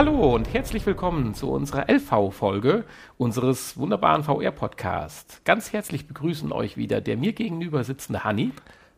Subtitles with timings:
[0.00, 2.84] Hallo und herzlich willkommen zu unserer LV-Folge
[3.18, 5.44] unseres wunderbaren VR-Podcasts.
[5.44, 8.52] Ganz herzlich begrüßen euch wieder der mir gegenüber sitzende Hanni.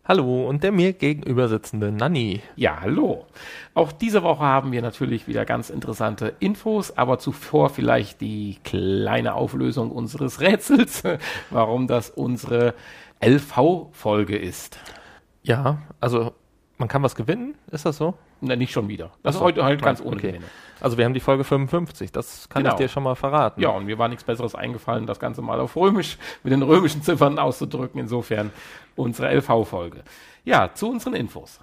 [0.04, 2.40] Hallo und der mir gegenüber sitzende Nanni.
[2.54, 3.26] Ja, hallo.
[3.74, 9.34] Auch diese Woche haben wir natürlich wieder ganz interessante Infos, aber zuvor vielleicht die kleine
[9.34, 11.02] Auflösung unseres Rätsels,
[11.50, 12.74] warum das unsere
[13.20, 14.78] LV-Folge ist.
[15.42, 16.32] Ja, also
[16.82, 18.14] man kann was gewinnen, ist das so?
[18.40, 19.12] Na, nicht schon wieder.
[19.22, 19.44] Das ist so.
[19.44, 20.32] heute halt ganz Nein, ohne okay.
[20.32, 20.46] Gewinne.
[20.80, 22.74] Also wir haben die Folge 55, das kann Genau.
[22.74, 23.60] ich dir schon mal verraten.
[23.60, 27.00] Ja, und mir war nichts Besseres eingefallen, das Ganze mal auf Römisch mit den römischen
[27.00, 28.00] Ziffern auszudrücken.
[28.00, 28.50] Insofern
[28.96, 30.02] unsere LV-Folge.
[30.44, 31.60] Ja, zu unseren Infos.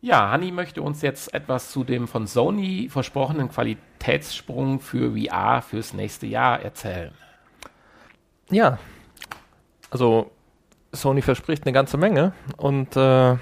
[0.00, 5.92] Ja, Hanni möchte uns jetzt etwas zu dem von Sony versprochenen Qualitätssprung für VR fürs
[5.92, 7.10] nächste Jahr erzählen.
[8.48, 8.78] Ja,
[9.90, 10.30] also
[10.92, 13.36] Sony verspricht eine ganze Menge und äh,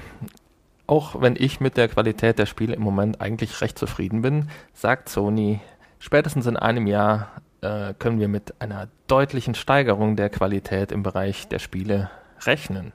[0.89, 5.09] auch wenn ich mit der Qualität der Spiele im Moment eigentlich recht zufrieden bin, sagt
[5.09, 5.61] Sony,
[6.01, 7.29] spätestens in einem Jahr
[7.61, 12.11] äh, können wir mit einer deutlichen Steigerung der Qualität im Bereich der Spiele
[12.47, 12.93] rechnen.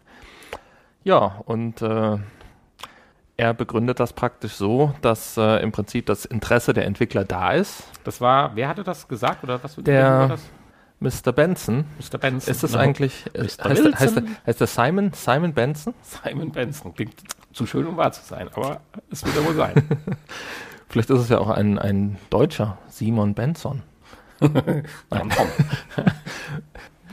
[1.03, 2.17] Ja, und äh,
[3.38, 7.83] er begründet das praktisch so, dass äh, im Prinzip das Interesse der Entwickler da ist.
[8.03, 10.50] Das war, wer hatte das gesagt oder was Der- das?
[10.99, 11.33] Mr.
[11.33, 12.17] Benson, Mr.
[12.17, 12.52] Benson.
[12.52, 12.83] ist das Genau.
[12.83, 13.44] eigentlich, äh, Mr.
[13.44, 15.94] heißt, der- heißt, der, heißt der Simon, Simon Benson?
[16.02, 16.94] Simon Benson.
[16.95, 17.16] Klingt
[17.52, 19.73] zu schön, um wahr zu sein, aber es wird er wohl sein.
[20.89, 23.81] Vielleicht ist es ja auch ein, ein Deutscher, Simon Benson.
[24.39, 25.31] Nein.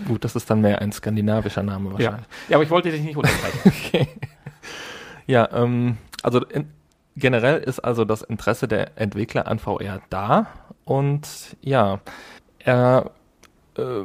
[0.07, 1.93] Gut, das ist dann mehr ein skandinavischer Name Ja.
[1.95, 2.27] wahrscheinlich.
[2.49, 3.61] ja, aber ich wollte dich nicht unterbrechen.
[3.67, 4.09] Okay.
[5.27, 6.71] Ja, ähm, also in,
[7.17, 10.47] generell ist also das Interesse der Entwickler an VR da
[10.85, 12.01] und ja,
[12.59, 13.11] er
[13.77, 14.05] äh,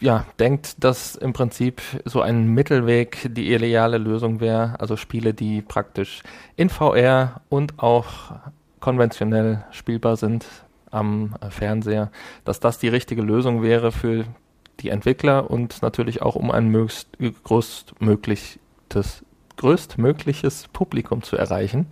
[0.00, 5.60] ja, denkt, dass im Prinzip so ein Mittelweg die ideale Lösung wäre, also Spiele, die
[5.60, 6.22] praktisch
[6.56, 8.32] in VR und auch
[8.80, 10.46] konventionell spielbar sind
[10.90, 12.10] am Fernseher,
[12.44, 14.24] dass das die richtige Lösung wäre für
[14.80, 17.10] die Entwickler und natürlich auch um ein möglichst
[17.44, 18.58] größtmögliches,
[19.58, 21.86] größtmögliches Publikum zu erreichen.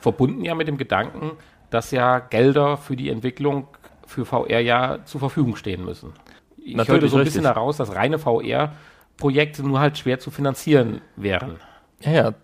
[0.00, 1.30] verbunden ja mit dem Gedanken,
[1.70, 3.68] dass ja Gelder für die Entwicklung
[4.06, 6.12] für VR ja zur Verfügung stehen müssen.
[6.56, 7.42] Ich Natürlich, hörte so ein richtig.
[7.42, 11.56] bisschen heraus, dass reine VR-Projekte nur halt schwer zu finanzieren wären.
[12.00, 12.34] Ja, ja,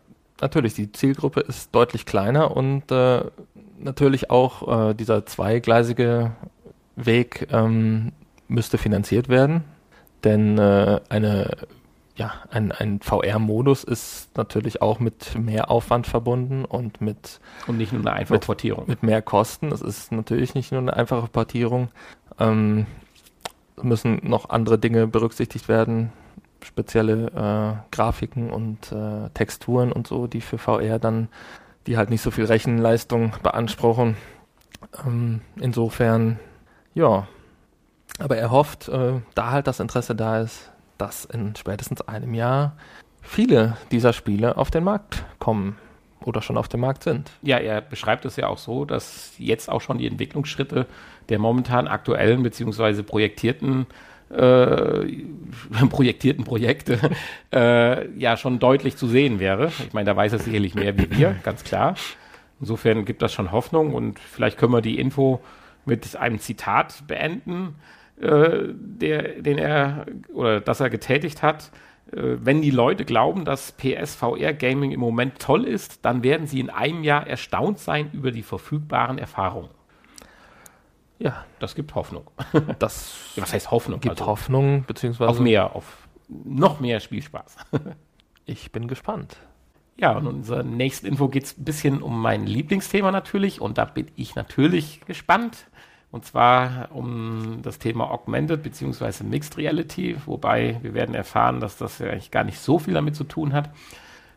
[0.41, 3.23] natürlich, die Zielgruppe ist deutlich kleiner und äh,
[3.79, 6.33] natürlich auch äh, dieser zweigleisige
[6.97, 8.13] Weg ähm,
[8.49, 9.65] müsste finanziert werden,
[10.25, 11.57] denn äh, eine,
[12.21, 17.93] ja, ein, ein VR-Modus ist natürlich auch mit mehr Aufwand verbunden und mit Und nicht
[17.95, 18.85] nur eine einfache Mit- Portierung.
[18.87, 19.73] mit mehr Kosten.
[19.73, 21.89] Es ist natürlich nicht nur eine einfache Portierung.
[22.39, 22.87] Ähm,
[23.77, 26.13] es müssen noch andere Dinge berücksichtigt werden,
[26.63, 27.29] spezielle
[27.81, 31.29] äh, Grafiken und äh, Texturen und so, die für VR dann,
[31.87, 34.19] die halt nicht so viel Rechenleistung beanspruchen.
[35.07, 36.39] Ähm, insofern,
[36.93, 37.27] ja.
[38.19, 40.71] Aber er hofft, äh, da halt das Interesse da ist,
[41.01, 42.77] dass in spätestens einem Jahr
[43.23, 45.77] viele dieser Spiele auf den Markt kommen
[46.25, 47.31] oder schon auf dem Markt sind.
[47.43, 50.87] Ja, er beschreibt es ja auch so, dass jetzt auch schon die Entwicklungsschritte
[51.29, 53.87] der momentan aktuellen beziehungsweise projektierten
[54.31, 55.07] äh,
[55.91, 56.99] projektierten Projekte
[57.53, 59.73] äh, ja schon deutlich zu sehen wäre.
[59.87, 61.95] Ich meine, da weiß er sicherlich mehr wie wir, ganz klar.
[62.61, 65.41] Insofern gibt das schon Hoffnung und vielleicht können wir die Info
[65.87, 67.75] mit einem Zitat beenden,
[68.21, 71.71] äh, der, den er oder das er getätigt hat.
[72.13, 76.61] Äh, wenn die Leute glauben, dass PSVR Gaming im Moment toll ist, dann werden sie
[76.61, 79.71] in einem Jahr erstaunt sein über die verfügbaren Erfahrungen.
[81.19, 82.25] Ja, Das gibt Hoffnung.
[82.79, 84.01] das Ja, Was heißt Hoffnung?
[84.01, 87.57] gibt Also Hoffnung, beziehungsweise auf mehr, auf noch mehr Spielspaß.
[88.47, 89.37] ich bin gespannt.
[89.97, 93.77] Ja, und in unserer nächsten Info geht es ein bisschen um mein Lieblingsthema natürlich und
[93.77, 95.67] da bin ich natürlich gespannt.
[96.13, 99.23] Und zwar um das Thema Augmented bzw.
[99.25, 103.15] Mixed Reality, wobei wir werden erfahren, dass das ja eigentlich gar nicht so viel damit
[103.15, 103.71] zu tun hat.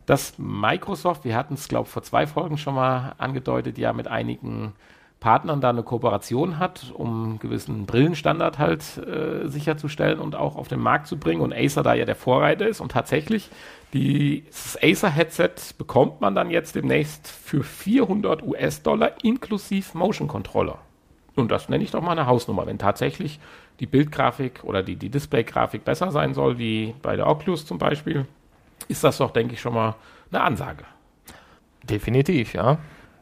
[0.06, 4.08] Dass Microsoft, wir hatten es, glaube ich, vor zwei Folgen schon mal angedeutet, ja mit
[4.08, 4.74] einigen
[5.20, 10.68] Partnern da eine Kooperation hat, um einen gewissen Brillenstandard halt äh, sicherzustellen und auch auf
[10.68, 11.42] den Markt zu bringen.
[11.42, 12.82] Und Acer da ja der Vorreiter ist.
[12.82, 13.50] Und tatsächlich,
[13.94, 20.80] die, das Acer-Headset bekommt man dann jetzt demnächst für 400 US-Dollar inklusive Motion Controller.
[21.36, 22.66] Und das nenne ich doch mal eine Hausnummer.
[22.68, 23.40] Wenn tatsächlich
[23.80, 28.26] die Bildgrafik oder die, die Displaygrafik besser sein soll, wie bei der Oculus zum Beispiel,
[28.88, 29.96] ist das doch, denke ich, schon mal
[30.32, 30.86] eine Ansage.
[31.84, 32.78] Definitiv, ja.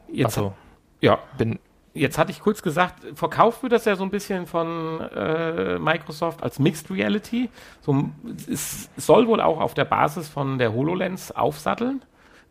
[0.08, 0.52] Jetzt, Also,
[1.00, 1.58] ja, bin,
[1.94, 6.42] Jetzt hatte ich kurz gesagt, verkauft wird das ja so ein bisschen von äh, Microsoft
[6.42, 7.50] als Mixed Reality.
[7.82, 8.08] So,
[8.50, 12.02] es soll wohl auch auf der Basis von der HoloLens aufsatteln.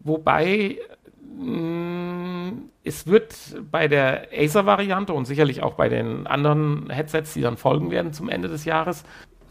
[0.01, 0.77] Wobei
[2.83, 3.35] es wird
[3.71, 8.29] bei der Acer-Variante und sicherlich auch bei den anderen Headsets, die dann folgen werden zum
[8.29, 9.03] Ende des Jahres,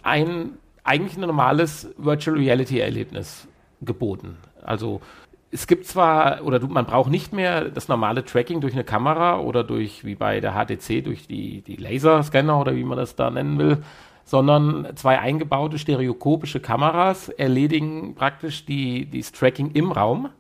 [0.03, 0.55] ein
[0.85, 3.47] eigentlich ein normales Virtual Reality-Erlebnis
[3.83, 4.37] geboten.
[4.63, 5.01] Also
[5.51, 9.41] es gibt zwar, oder du, man braucht nicht mehr das normale Tracking durch eine Kamera
[9.41, 13.31] oder durch, wie bei der HTC, durch die, die Laserscanner oder wie man das da
[13.31, 13.79] nennen will,
[14.25, 20.31] sondern zwei eingebaute stereokopische Kameras erledigen praktisch die, das Tracking im Raum,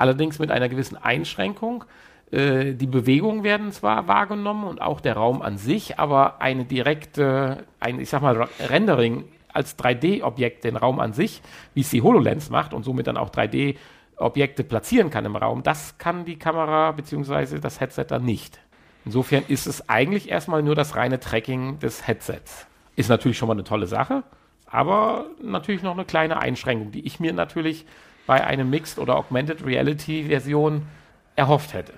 [0.00, 1.84] allerdings mit einer gewissen Einschränkung.
[2.30, 7.64] Äh, die Bewegungen werden zwar wahrgenommen und auch der Raum an sich, aber eine direkte,
[7.80, 11.42] ein, ich sag mal, Rendering als 3D-Objekt den Raum an sich,
[11.74, 13.76] wie es die HoloLens macht und somit dann auch 3D
[14.16, 17.58] Objekte platzieren kann im Raum, das kann die Kamera bzw.
[17.58, 18.60] das Headset dann nicht.
[19.04, 22.66] Insofern ist es eigentlich erstmal nur das reine Tracking des Headsets.
[22.96, 24.22] Ist natürlich schon mal eine tolle Sache,
[24.66, 27.86] aber natürlich noch eine kleine Einschränkung, die ich mir natürlich
[28.30, 30.86] bei einem Mixed oder Augmented Reality Version
[31.34, 31.94] erhofft hätte.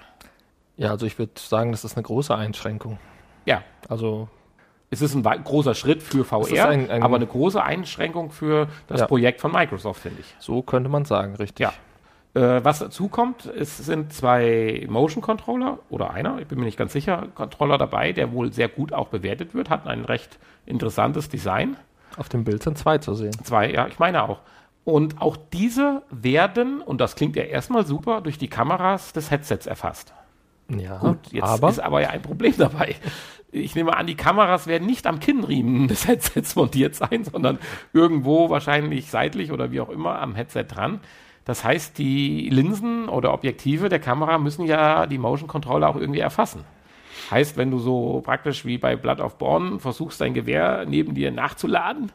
[0.79, 2.97] Ja, also ich würde sagen, das ist eine große Einschränkung.
[3.45, 3.63] Ja.
[3.87, 4.31] Also
[4.89, 9.01] es ist ein großer Schritt für VR, ein, ein aber eine große Einschränkung für das
[9.01, 9.07] ja.
[9.09, 10.35] Projekt von Microsoft, finde ich.
[10.39, 11.59] So könnte man sagen, richtig.
[11.65, 11.75] Ja.
[12.33, 16.79] Äh, was dazu kommt, es sind zwei Motion Controller oder einer, ich bin mir nicht
[16.79, 21.29] ganz sicher, Controller dabei, der wohl sehr gut auch bewertet wird, hat ein recht interessantes
[21.29, 21.77] Design.
[22.17, 23.33] Auf dem Bild sind zwei zu sehen.
[23.45, 24.41] Zwei, ja, ich meine auch.
[24.85, 29.67] Und auch diese werden, und das klingt ja erstmal super, durch die Kameras des Headsets
[29.67, 30.13] erfasst.
[30.69, 32.97] Ja, Gut, jetzt aber ist aber ja ein Problem dabei.
[33.53, 37.59] Ich nehme an, die Kameras werden nicht am Kinnriemen des Headsets montiert sein, sondern
[37.93, 41.01] irgendwo wahrscheinlich seitlich oder wie auch immer am Headset dran.
[41.45, 46.21] Das heißt, die Linsen oder Objektive der Kamera müssen ja die Motion Controller auch irgendwie
[46.21, 46.65] erfassen.
[47.31, 51.31] Heißt, wenn du so praktisch wie bei Blood of Born versuchst, dein Gewehr neben dir
[51.31, 52.11] nachzuladen.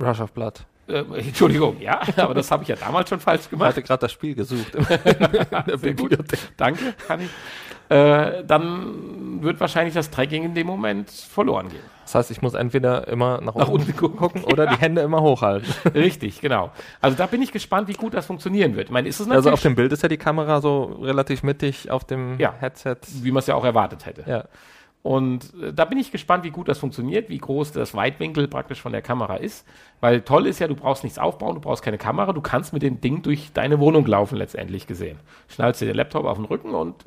[0.00, 0.66] Rush of Blood.
[0.88, 3.70] Äh, Entschuldigung, ja, aber das habe ich ja damals schon falsch gemacht.
[3.70, 4.72] Ich hatte gerade das Spiel gesucht.
[5.96, 6.18] Gut.
[6.56, 7.30] Danke, kann ich.
[7.88, 11.82] Äh, dann wird wahrscheinlich das Tracking in dem Moment verloren gehen.
[12.02, 14.74] Das heißt, ich muss entweder immer nach, nach unten, unten, gucken oder ja.
[14.74, 15.72] die Hände immer hochhalten.
[15.94, 16.70] Richtig, genau.
[17.00, 18.86] Also da bin ich gespannt, wie gut das funktionieren wird.
[18.86, 21.90] Ich meine, ist es also auf dem Bild ist ja die Kamera so relativ mittig
[21.90, 22.96] auf dem ja, Headset.
[23.22, 24.24] Wie man es ja auch erwartet hätte.
[24.28, 24.44] Ja.
[25.06, 28.80] Und äh, da bin ich gespannt, wie gut das funktioniert, wie groß das Weitwinkel praktisch
[28.82, 29.64] von der Kamera ist.
[30.00, 32.82] Weil toll ist ja, du brauchst nichts aufbauen, du brauchst keine Kamera, du kannst mit
[32.82, 35.20] dem Ding durch deine Wohnung laufen, letztendlich gesehen.
[35.46, 37.04] Schnallst dir den Laptop auf den Rücken und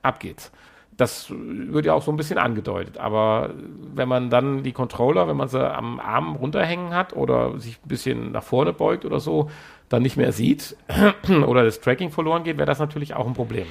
[0.00, 0.50] ab geht's.
[0.96, 2.96] Das wird ja auch so ein bisschen angedeutet.
[2.96, 3.50] Aber
[3.94, 7.88] wenn man dann die Controller, wenn man sie am Arm runterhängen hat oder sich ein
[7.88, 9.50] bisschen nach vorne beugt oder so,
[9.90, 10.74] dann nicht mehr sieht
[11.46, 13.66] oder das Tracking verloren geht, wäre das natürlich auch ein Problem.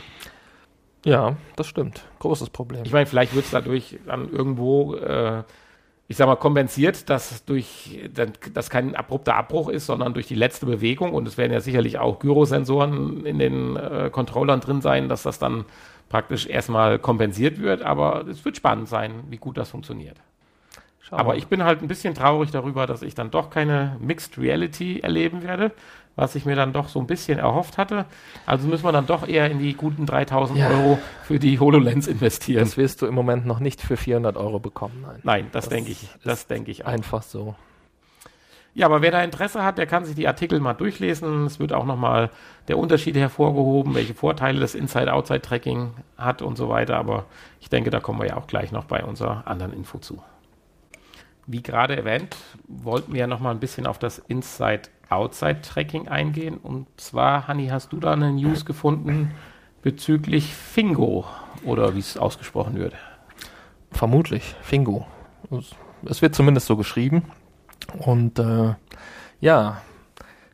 [1.05, 2.03] Ja, das stimmt.
[2.19, 2.83] Großes Problem.
[2.85, 5.43] Ich meine, vielleicht wird es dadurch dann irgendwo, äh,
[6.07, 7.99] ich sag mal, kompensiert, dass durch,
[8.53, 11.97] dass kein abrupter Abbruch ist, sondern durch die letzte Bewegung und es werden ja sicherlich
[11.97, 15.65] auch Gyrosensoren in den äh, Controllern drin sein, dass das dann
[16.09, 20.17] praktisch erstmal kompensiert wird, aber es wird spannend sein, wie gut das funktioniert.
[21.11, 24.37] Schau aber ich bin halt ein bisschen traurig darüber, dass ich dann doch keine Mixed
[24.37, 25.73] Reality erleben werde,
[26.15, 28.05] was ich mir dann doch so ein bisschen erhofft hatte.
[28.45, 30.69] Also müssen wir dann doch eher in die guten 3000 ja.
[30.69, 32.63] Euro für die HoloLens investieren.
[32.63, 35.01] Das wirst du im Moment noch nicht für 400 Euro bekommen.
[35.01, 36.09] Nein, Nein das, das denke ich.
[36.23, 36.89] Das denke ich auch.
[36.89, 37.55] Einfach so.
[38.73, 41.45] Ja, aber wer da Interesse hat, der kann sich die Artikel mal durchlesen.
[41.45, 42.29] Es wird auch nochmal
[42.69, 46.95] der Unterschied hervorgehoben, welche Vorteile das Inside-Outside-Tracking hat und so weiter.
[46.95, 47.25] Aber
[47.59, 50.21] ich denke, da kommen wir ja auch gleich noch bei unserer anderen Info zu.
[51.47, 52.35] Wie gerade erwähnt,
[52.67, 56.57] wollten wir ja nochmal ein bisschen auf das Inside-Outside-Tracking eingehen.
[56.57, 59.31] Und zwar, Hanni, hast du da eine News gefunden
[59.81, 61.25] bezüglich Fingo
[61.65, 62.93] oder wie es ausgesprochen wird?
[63.91, 65.07] Vermutlich, Fingo.
[66.05, 67.23] Es wird zumindest so geschrieben.
[67.97, 68.75] Und äh,
[69.39, 69.81] ja,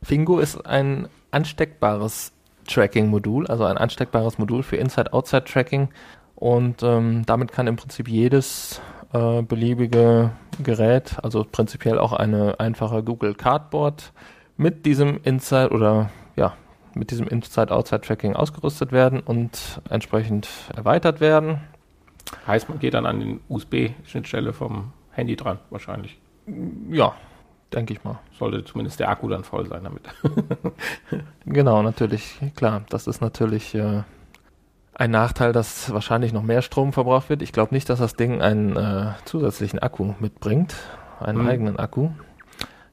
[0.02, 2.32] Fingo ist ein ansteckbares
[2.68, 5.90] Tracking-Modul, also ein ansteckbares Modul für Inside-Outside-Tracking.
[6.36, 8.82] Und ähm, damit kann im Prinzip jedes
[9.14, 10.32] äh, beliebige
[10.64, 14.12] Gerät, also prinzipiell auch eine einfache Google Cardboard,
[14.58, 16.54] mit diesem Inside oder ja,
[16.94, 21.62] mit diesem Inside-Outside-Tracking ausgerüstet werden und entsprechend erweitert werden.
[22.46, 26.18] Heißt, man geht dann an den USB-Schnittstelle vom Handy dran, wahrscheinlich.
[26.90, 27.16] Ja,
[27.74, 28.20] denke ich mal.
[28.38, 30.04] Sollte zumindest der Akku dann voll sein damit.
[31.46, 32.84] genau, natürlich, klar.
[32.90, 34.04] Das ist natürlich äh,
[35.00, 37.44] ein Nachteil, dass wahrscheinlich noch mehr Strom verbraucht wird.
[37.44, 40.76] Ich glaube nicht, dass das Ding einen äh, zusätzlichen Akku mitbringt,
[41.20, 41.48] einen mhm.
[41.48, 42.10] eigenen Akku.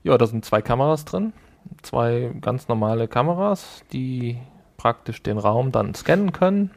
[0.02, 1.32] Ja, da sind zwei Kameras drin,
[1.80, 4.38] zwei ganz normale Kameras, die
[4.76, 6.72] praktisch den Raum dann scannen können.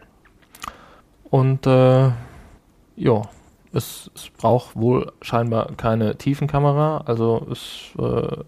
[1.30, 2.12] Und äh,
[2.96, 3.22] ja,
[3.74, 8.44] es, es, braucht wohl scheinbar keine Tiefenkamera, also es äh,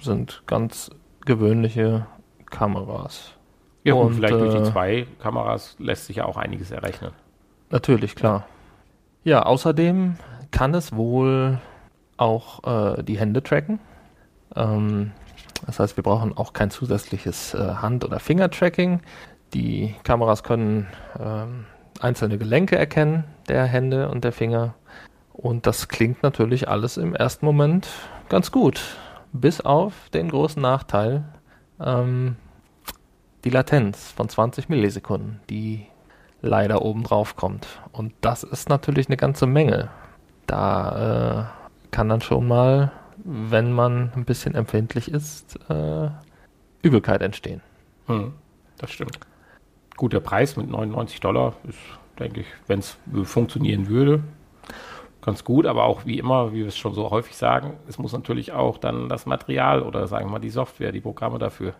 [0.00, 0.90] sind ganz
[1.26, 2.06] gewöhnliche
[2.46, 3.34] Kameras.
[3.84, 7.12] Ja, und Und, vielleicht durch die äh, zwei Kameras lässt sich ja auch einiges errechnen.
[7.70, 8.46] Natürlich, klar.
[9.24, 10.16] Ja, außerdem
[10.50, 11.60] kann es wohl
[12.16, 13.78] auch äh, die Hände tracken.
[14.56, 15.12] Ähm,
[15.66, 19.00] das heißt, wir brauchen auch kein zusätzliches äh, Hand- oder Finger-Tracking.
[19.52, 20.86] Die Kameras können
[21.18, 21.66] ähm,
[22.00, 24.74] einzelne Gelenke erkennen, der Hände und der Finger.
[25.32, 27.88] Und das klingt natürlich alles im ersten Moment
[28.28, 28.80] ganz gut.
[29.32, 31.24] Bis auf den großen Nachteil,
[31.80, 32.36] ähm,
[33.44, 35.86] die Latenz von 20 Millisekunden, die
[36.40, 37.66] leider oben drauf kommt.
[37.92, 39.90] Und das ist natürlich eine ganze Menge.
[40.46, 46.08] Da äh, kann dann schon mal, wenn man ein bisschen empfindlich ist, äh,
[46.82, 47.60] Übelkeit entstehen.
[48.06, 48.32] Hm,
[48.78, 49.18] das stimmt.
[49.96, 51.78] Gut, der Preis mit 99 Dollar ist,
[52.18, 54.22] denke ich, wenn es funktionieren würde,
[55.22, 55.66] ganz gut.
[55.66, 58.76] Aber auch wie immer, wie wir es schon so häufig sagen, es muss natürlich auch
[58.76, 61.74] dann das Material oder sagen wir mal die Software, die Programme dafür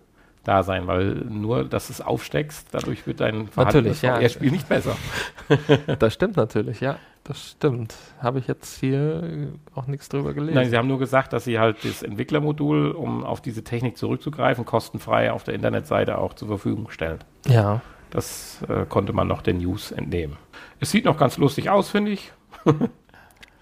[0.44, 4.16] da sein, weil nur, dass du es aufsteckst, dadurch wird dein Natürlich, ja.
[4.16, 4.96] VR-Spiel nicht besser.
[5.98, 6.96] Das stimmt natürlich, ja.
[7.24, 7.94] Das stimmt.
[8.20, 10.54] Habe ich jetzt hier auch nichts drüber gelesen.
[10.56, 14.66] Nein, sie haben nur gesagt, dass sie halt das Entwicklermodul, um auf diese Technik zurückzugreifen,
[14.66, 17.18] kostenfrei auf der Internetseite auch zur Verfügung stellen.
[17.46, 17.80] ja.
[18.10, 20.36] Das äh, konnte man noch den News entnehmen.
[20.78, 22.32] Es sieht noch ganz lustig aus, finde ich,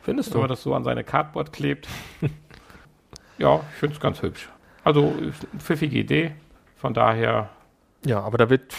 [0.02, 0.52] Findest wenn man du?
[0.52, 1.88] das so an seine Cardboard klebt.
[3.38, 4.50] ja, ich finde es ganz hübsch.
[4.84, 6.32] Also, eine pfiffige Idee.
[6.82, 7.48] Von daher,
[8.04, 8.74] Ja, aber da wird,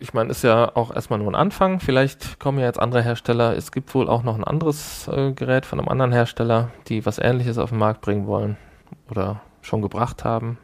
[0.00, 1.78] ich meine, ist ja auch erstmal nur ein Anfang.
[1.80, 3.56] Vielleicht kommen ja jetzt andere Hersteller.
[3.56, 7.18] Es gibt wohl auch noch ein anderes äh, Gerät von einem anderen Hersteller, die was
[7.18, 8.56] ähnliches auf den Markt bringen wollen
[9.10, 10.58] oder schon gebracht haben.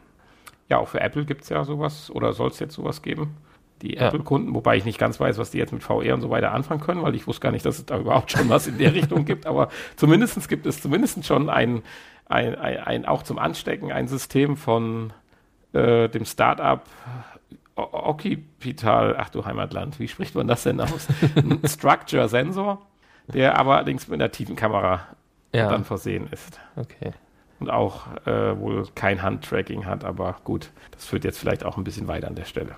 [0.69, 3.37] ja, auch für Apple gibt es ja sowas oder soll es jetzt sowas geben.
[3.81, 4.07] Die Ja.
[4.07, 6.81] Apple-Kunden, wobei ich nicht ganz weiß, was die jetzt mit VR und so weiter anfangen
[6.81, 9.23] können, weil ich wusste gar nicht, dass es da überhaupt schon was in der Richtung
[9.23, 9.45] gibt.
[9.45, 11.83] Aber zumindest gibt es zumindest schon ein,
[12.27, 15.13] ein, ein, ein auch zum Anstecken ein System von
[15.73, 16.81] äh, dem Startup
[17.75, 21.07] Occipital, ach du Heimatland, wie spricht man das denn aus?
[21.35, 22.81] Ein Structure-Sensor,
[23.27, 25.01] der aber allerdings mit einer tiefen Kamera
[25.53, 26.59] Ja, dann versehen ist.
[26.75, 27.11] okay.
[27.59, 31.83] Und auch äh, wohl kein Handtracking hat, aber gut, das führt jetzt vielleicht auch ein
[31.83, 32.75] bisschen weiter an der Stelle.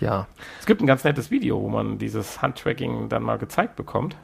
[0.00, 0.26] Ja,
[0.58, 4.16] Es gibt ein ganz nettes Video, wo man dieses Handtracking dann mal gezeigt bekommt.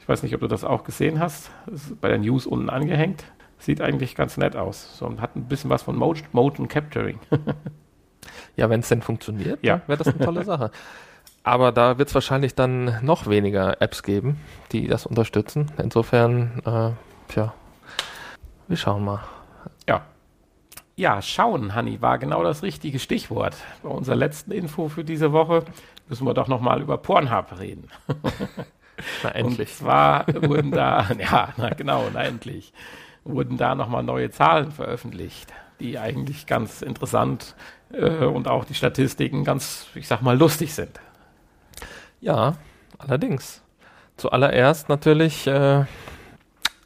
[0.00, 1.52] Ich weiß nicht, ob du das auch gesehen hast.
[1.66, 3.24] Das ist bei der News unten angehängt.
[3.62, 4.98] Sieht eigentlich ganz nett aus.
[4.98, 7.20] So, und hat ein bisschen was von Mo Motion Capturing.
[8.56, 9.82] ja wenn es denn funktioniert, Ja.
[9.86, 10.72] wäre das eine tolle Sache.
[11.44, 14.40] Aber da wird es wahrscheinlich dann noch weniger Apps geben,
[14.72, 15.70] die das unterstützen.
[15.78, 16.90] Insofern, äh,
[17.32, 17.54] tja,
[18.66, 19.20] wir schauen mal.
[19.88, 20.02] Ja.
[20.96, 23.54] Ja, schauen, Hanni, war genau das richtige Stichwort.
[23.84, 25.64] Bei unserer letzten Info für diese Woche
[26.08, 27.88] müssen wir doch nochmal über Pornhub reden.
[29.22, 32.72] Na, Und zwar wurden da, ja, na genau, na endlich,
[33.24, 37.54] wurden da nochmal neue Zahlen veröffentlicht, die eigentlich ganz interessant
[37.92, 41.00] äh, und auch die Statistiken ganz, ich sag mal, lustig sind.
[42.20, 42.56] Ja,
[42.98, 43.62] allerdings.
[44.16, 45.84] Zuallererst natürlich, äh,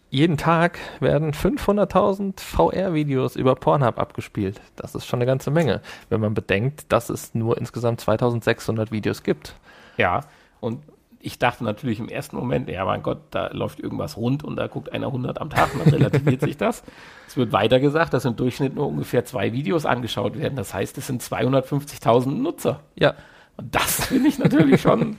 [0.08, 4.60] jeden Tag werden 500.000 VR-Videos über Pornhub abgespielt.
[4.76, 9.22] Das ist schon eine ganze Menge, wenn man bedenkt, dass es nur insgesamt 2600 Videos
[9.22, 9.56] gibt.
[9.98, 10.20] Ja,
[10.60, 10.82] und
[11.20, 14.66] ich dachte natürlich im ersten Moment, ja, mein Gott, da läuft irgendwas rund und da
[14.66, 16.82] guckt einer 100 am Tag und dann relativiert sich das.
[17.26, 20.56] Es wird weiter gesagt, dass im Durchschnitt nur ungefähr zwei Videos angeschaut werden.
[20.56, 22.80] Das heißt, es sind 250.000 Nutzer.
[22.94, 23.14] Ja,
[23.56, 25.18] Und das finde ich natürlich schon,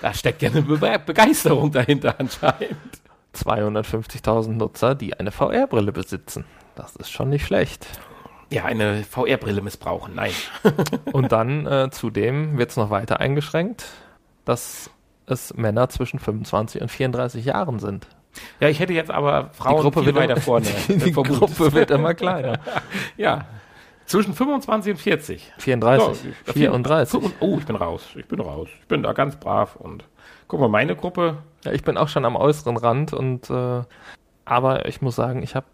[0.00, 2.76] da steckt ja eine Be Begeisterung dahinter anscheinend.
[3.34, 6.44] 250.000 Nutzer, die eine VR-Brille besitzen.
[6.74, 7.86] Das ist schon nicht schlecht.
[8.50, 10.32] Ja, eine VR-Brille missbrauchen, nein.
[11.12, 13.86] Und dann äh, zudem wird es noch weiter eingeschränkt,
[14.44, 14.90] dass
[15.26, 18.06] es Männer zwischen 25 und 34 Jahren sind.
[18.60, 20.66] Ja, ich hätte jetzt aber Frauen viel weiter vorne.
[20.88, 21.12] die, die.
[21.12, 22.58] Gruppe wird immer kleiner.
[23.16, 23.44] Ja,
[24.06, 25.52] zwischen 25 und 40.
[25.58, 27.20] 34, Ja, ich- 34.
[27.40, 28.68] Oh, ich bin raus, ich bin raus.
[28.80, 30.04] Ich bin da ganz brav und
[30.48, 33.82] guck mal, meine Gruppe, Ja, ich bin auch schon am äußeren Rand und äh,
[34.44, 35.66] aber ich muss sagen, ich habe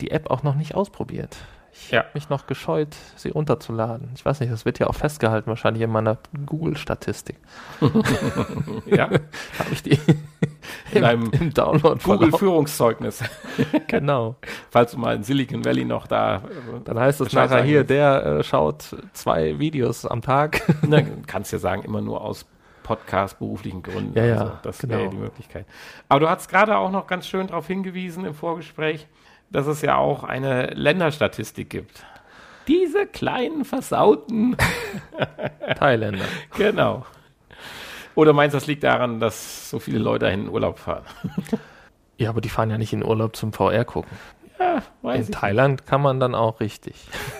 [0.00, 1.36] die App auch noch nicht ausprobiert.
[1.84, 2.00] Ich Ja.
[2.00, 4.10] habe mich noch gescheut, sie runterzuladen.
[4.14, 7.36] Ich weiß nicht, das wird ja auch festgehalten, wahrscheinlich in meiner Google-Statistik.
[8.86, 9.04] ja,
[9.58, 9.98] Habe ich die
[10.92, 13.22] in im Download Google-Führungszeugnis,
[13.88, 14.36] Genau.
[14.70, 16.40] falls du mal in Silicon Valley noch da, äh,
[16.84, 20.62] Dann heißt es nachher hier, der äh, schaut zwei Videos am Tag.
[20.86, 22.46] Na, kannst ja sagen, immer nur aus
[22.82, 24.16] Podcast beruflichen Gründen.
[24.16, 25.10] Ja, ja, also, das wäre genau.
[25.10, 25.66] die Möglichkeit.
[26.08, 29.08] Aber du hast gerade auch noch ganz schön darauf hingewiesen im Vorgespräch,
[29.50, 32.04] dass es ja auch eine Länderstatistik gibt.
[32.68, 34.56] Diese kleinen versauten,
[35.78, 36.24] Thailänder.
[36.56, 37.06] genau.
[38.14, 41.04] Oder meinst du, das liegt daran, dass so viele Leute in Urlaub fahren?
[42.16, 44.16] Ja, aber die fahren ja nicht in Urlaub zum VR gucken.
[44.58, 45.86] Ja, In Thailand nicht.
[45.86, 46.94] kann man dann auch richtig.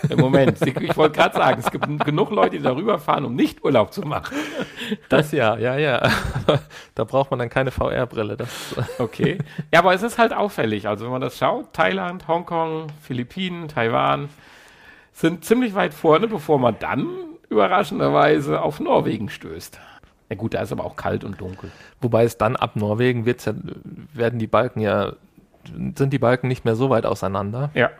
[0.09, 3.63] Im Moment, ich wollte gerade sagen, es gibt genug Leute, die darüber fahren, um nicht
[3.63, 4.35] Urlaub zu machen.
[5.09, 6.09] Das ja, ja, ja.
[6.95, 8.37] Da braucht man dann keine VR-Brille.
[8.99, 9.39] Okay.
[9.73, 10.87] Ja, aber es ist halt auffällig.
[10.87, 14.29] Also wenn man das schaut, Thailand, Hongkong, Philippinen, Taiwan
[15.13, 17.07] sind ziemlich weit vorne, bevor man dann
[17.49, 19.79] überraschenderweise auf Norwegen stößt.
[20.29, 21.71] Na gut, da ist aber auch kalt und dunkel.
[22.01, 23.53] Wobei es dann ab Norwegen wird's ja,
[24.13, 25.13] werden die Balken ja,
[25.95, 27.69] sind die Balken nicht mehr so weit auseinander.
[27.73, 27.91] Ja.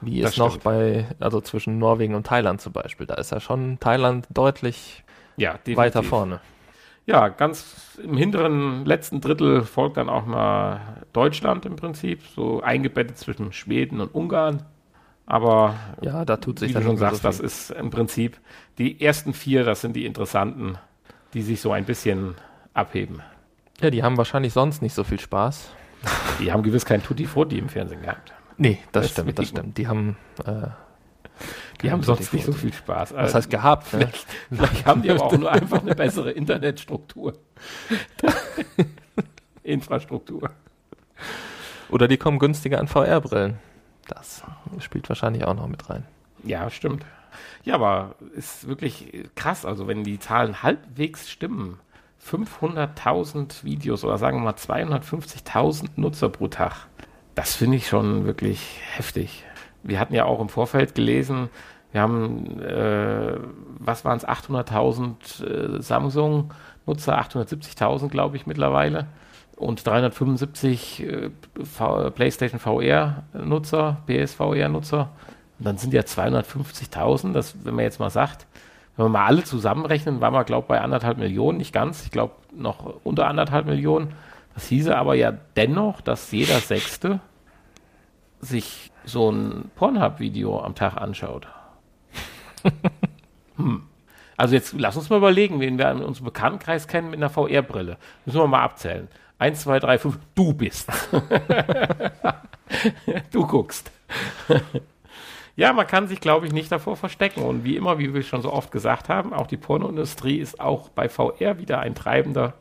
[0.00, 3.06] Wie es noch bei, also zwischen Norwegen und Thailand zum Beispiel.
[3.06, 5.02] Da ist ja schon Thailand deutlich
[5.36, 6.40] ja, weiter vorne.
[7.06, 10.80] Ja, ganz im hinteren letzten Drittel folgt dann auch mal
[11.12, 14.62] Deutschland im Prinzip, so eingebettet zwischen Schweden und Ungarn.
[15.26, 18.38] Aber ja, da tut sich wie du schon sagst, so das ist im Prinzip
[18.78, 20.78] die ersten vier, das sind die interessanten
[21.34, 22.36] die sich so ein bisschen
[22.72, 23.20] abheben.
[23.80, 25.68] Ja, die haben wahrscheinlich sonst nicht so viel Spaß.
[26.40, 28.32] Die haben gewiss kein Tutti Frutti im Fernsehen gehabt.
[28.56, 29.78] Nee, das, das stimmt, das stimmt.
[29.78, 30.68] Die haben äh,
[31.82, 33.10] die haben sonst nicht so viel Spaß.
[33.10, 33.92] Das also heißt gehabt.
[33.92, 33.98] Ne?
[33.98, 37.34] Vielleicht, vielleicht haben die aber auch nur einfach eine bessere Internetstruktur.
[39.62, 40.50] Infrastruktur.
[41.90, 43.58] Oder die kommen günstiger an VR-Brillen.
[44.08, 44.42] Das
[44.80, 46.04] spielt wahrscheinlich auch noch mit rein.
[46.42, 47.04] Ja, stimmt.
[47.64, 49.64] Ja, aber ist wirklich krass.
[49.64, 51.80] Also wenn die Zahlen halbwegs stimmen,
[52.24, 56.86] 500.000 Videos oder sagen wir mal 250.000 Nutzer pro Tag,
[57.34, 59.44] das finde ich schon wirklich heftig.
[59.82, 61.50] Wir hatten ja auch im Vorfeld gelesen,
[61.92, 63.36] wir haben, äh,
[63.78, 69.06] was waren es, 800.000 äh, Samsung-Nutzer, 870.000 glaube ich mittlerweile.
[69.56, 71.30] Und 375 äh,
[72.10, 75.10] PlayStation VR-Nutzer, PSVR-Nutzer
[75.58, 78.46] und dann sind ja 250.000, das, wenn man jetzt mal sagt,
[78.96, 82.10] wenn wir mal alle zusammenrechnen, waren wir, glaube ich, bei anderthalb Millionen, nicht ganz, ich
[82.10, 84.14] glaube noch unter anderthalb Millionen.
[84.54, 87.20] Das hieße aber ja dennoch, dass jeder Sechste
[88.40, 91.48] sich so ein Pornhub-Video am Tag anschaut.
[93.56, 93.82] hm.
[94.36, 97.98] Also jetzt lass uns mal überlegen, wen wir in unserem Bekanntenkreis kennen mit einer VR-Brille.
[98.24, 99.08] Müssen wir mal abzählen.
[99.38, 100.18] Eins, zwei, drei, fünf.
[100.34, 100.90] Du bist.
[103.32, 103.90] du guckst.
[105.56, 107.42] Ja, man kann sich, glaube ich, nicht davor verstecken.
[107.42, 110.88] Und wie immer, wie wir schon so oft gesagt haben, auch die Pornoindustrie ist auch
[110.88, 112.54] bei VR wieder ein treibender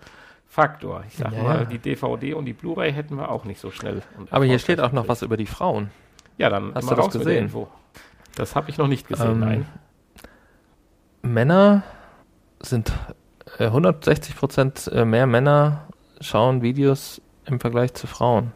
[0.48, 1.04] Faktor.
[1.08, 1.44] Ich sage ja.
[1.44, 4.04] mal, die DVD und die Blu-ray hätten wir auch nicht so schnell.
[4.30, 5.90] Aber hier steht auch noch was über die Frauen.
[6.38, 7.52] Ja, dann hast du das gesehen?
[8.36, 9.66] Das habe ich noch nicht gesehen, ähm, nein.
[11.24, 11.84] Männer
[12.60, 12.92] sind
[13.58, 15.88] äh, 160 Prozent äh, mehr Männer
[16.22, 18.52] schauen Videos im Vergleich zu Frauen.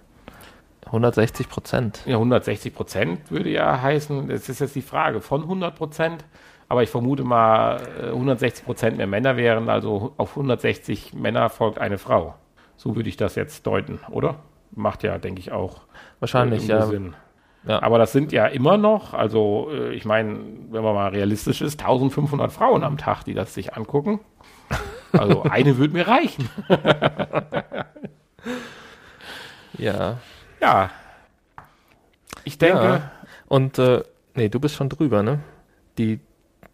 [0.87, 2.01] 160 Prozent.
[2.05, 6.25] Ja, 160 Prozent würde ja heißen, das ist jetzt die Frage, von 100 Prozent,
[6.69, 11.79] aber ich vermute mal, 160 äh, Prozent mehr Männer wären, also auf 160 Männer folgt
[11.79, 12.35] eine Frau.
[12.75, 14.39] So würde ich das jetzt deuten, oder?
[14.71, 15.81] Macht ja, denke ich, auch
[16.19, 16.83] wahrscheinlich ja.
[16.83, 17.15] Sinn.
[17.67, 17.81] Ja.
[17.81, 21.81] Aber das sind ja immer noch, also äh, ich meine, wenn man mal realistisch ist,
[21.81, 24.19] 1500 Frauen am Tag, die das sich angucken.
[25.11, 26.49] Also eine würde mir reichen.
[29.77, 30.17] ja.
[30.61, 30.89] Ja.
[32.43, 32.83] Ich denke.
[32.83, 33.11] Ja.
[33.47, 34.03] Und äh,
[34.35, 35.39] nee, du bist schon drüber, ne?
[35.97, 36.19] Die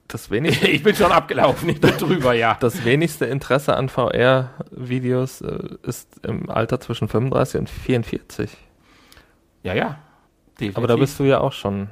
[0.08, 0.68] das wenigste.
[0.70, 2.58] ich bin schon abgelaufen, ich bin drüber, ja.
[2.60, 8.52] Das wenigste Interesse an VR-Videos äh, ist im Alter zwischen 35 und 44.
[9.64, 10.00] Ja, ja.
[10.60, 10.78] Definitiv.
[10.78, 11.90] Aber da bist du ja auch schon.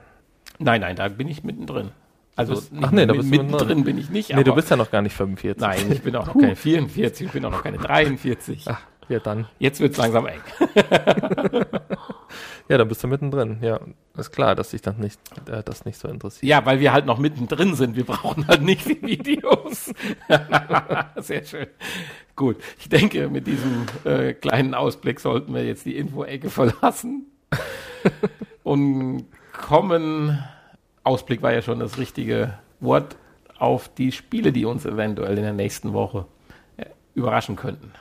[0.59, 1.91] Nein, nein, da bin ich mittendrin.
[2.35, 4.33] Also bist, ach nee, da bist mittendrin bin ich nicht.
[4.33, 5.59] Nee, du bist ja noch gar nicht 45.
[5.59, 8.65] Nein, ich bin auch noch keine 44, ich bin auch noch keine 43.
[8.67, 9.47] Ach, ja, dann.
[9.59, 10.39] Jetzt wird es langsam eng.
[12.69, 13.57] ja, dann bist du mittendrin.
[13.61, 13.81] Ja,
[14.17, 15.19] ist klar, dass dich dann nicht,
[15.49, 16.49] äh, das nicht so interessiert.
[16.49, 17.97] Ja, weil wir halt noch mittendrin sind.
[17.97, 19.93] Wir brauchen halt nicht die Videos.
[21.17, 21.67] Sehr schön.
[22.37, 27.25] Gut, ich denke, mit diesem äh, kleinen Ausblick sollten wir jetzt die Info-Ecke verlassen
[28.63, 30.41] und kommen.
[31.03, 33.17] Ausblick war ja schon das richtige Wort
[33.57, 36.27] auf die Spiele, die uns eventuell in der nächsten Woche
[36.77, 37.91] äh, überraschen könnten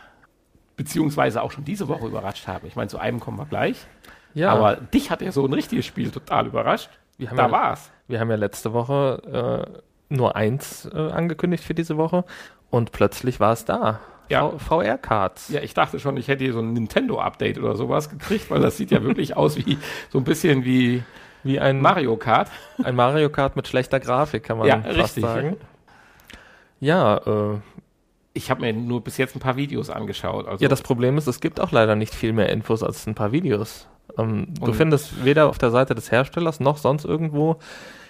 [0.80, 2.66] beziehungsweise auch schon diese Woche überrascht haben.
[2.66, 3.86] Ich meine, zu einem kommen wir gleich.
[4.32, 4.50] Ja.
[4.50, 6.88] Aber dich hat ja so ein richtiges Spiel total überrascht.
[7.18, 7.92] da ja, war's.
[8.08, 12.24] Wir haben ja letzte Woche äh, nur eins äh, angekündigt für diese Woche
[12.70, 14.00] und plötzlich war es da.
[14.30, 14.48] Ja.
[14.56, 15.50] VR-Cards.
[15.50, 18.78] Ja, ich dachte schon, ich hätte hier so ein Nintendo-Update oder sowas gekriegt, weil das
[18.78, 19.76] sieht ja wirklich aus wie
[20.08, 21.02] so ein bisschen wie,
[21.42, 22.48] wie ein Mario Kart.
[22.82, 25.24] Ein Mario Kart mit schlechter Grafik, kann man ja, fast richtig.
[25.24, 25.56] sagen.
[26.80, 27.58] Ja, äh,
[28.32, 30.46] ich habe mir nur bis jetzt ein paar Videos angeschaut.
[30.46, 33.14] Also ja, das Problem ist, es gibt auch leider nicht viel mehr Infos als ein
[33.14, 33.88] paar Videos.
[34.18, 37.56] Ähm, du findest weder auf der Seite des Herstellers noch sonst irgendwo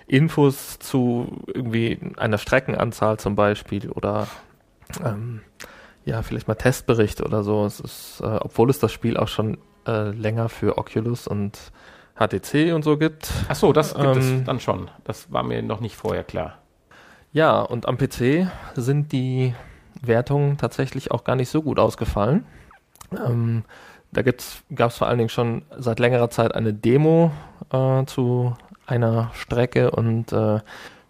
[0.06, 4.26] Infos zu irgendwie einer Streckenanzahl zum Beispiel oder
[5.04, 5.40] ähm,
[6.04, 7.64] ja, vielleicht mal Testberichte oder so.
[7.64, 11.58] Es ist, äh, obwohl es das Spiel auch schon äh, länger für Oculus und
[12.16, 13.30] HTC und so gibt.
[13.48, 14.90] Ach so, das gibt Ähm, es dann schon.
[15.04, 16.58] Das war mir noch nicht vorher klar.
[17.32, 19.54] Ja, und am PC sind die
[20.02, 22.44] Wertungen tatsächlich auch gar nicht so gut ausgefallen.
[23.12, 23.64] Ähm,
[24.12, 27.30] da gab es vor allen Dingen schon seit längerer Zeit eine Demo
[27.72, 28.54] äh, zu
[28.86, 30.60] einer Strecke und äh,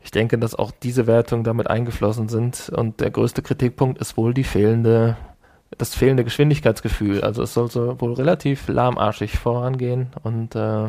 [0.03, 2.71] ich denke, dass auch diese Wertungen damit eingeflossen sind.
[2.71, 5.17] Und der größte Kritikpunkt ist wohl die fehlende,
[5.77, 7.23] das fehlende Geschwindigkeitsgefühl.
[7.23, 10.89] Also es soll so wohl relativ lahmarschig vorangehen und äh,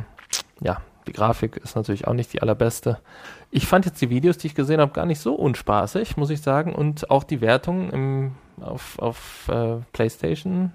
[0.62, 3.00] ja, die Grafik ist natürlich auch nicht die allerbeste.
[3.50, 6.42] Ich fand jetzt die Videos, die ich gesehen habe, gar nicht so unspaßig, muss ich
[6.42, 6.74] sagen.
[6.74, 10.72] Und auch die Wertungen im, auf, auf äh, PlayStation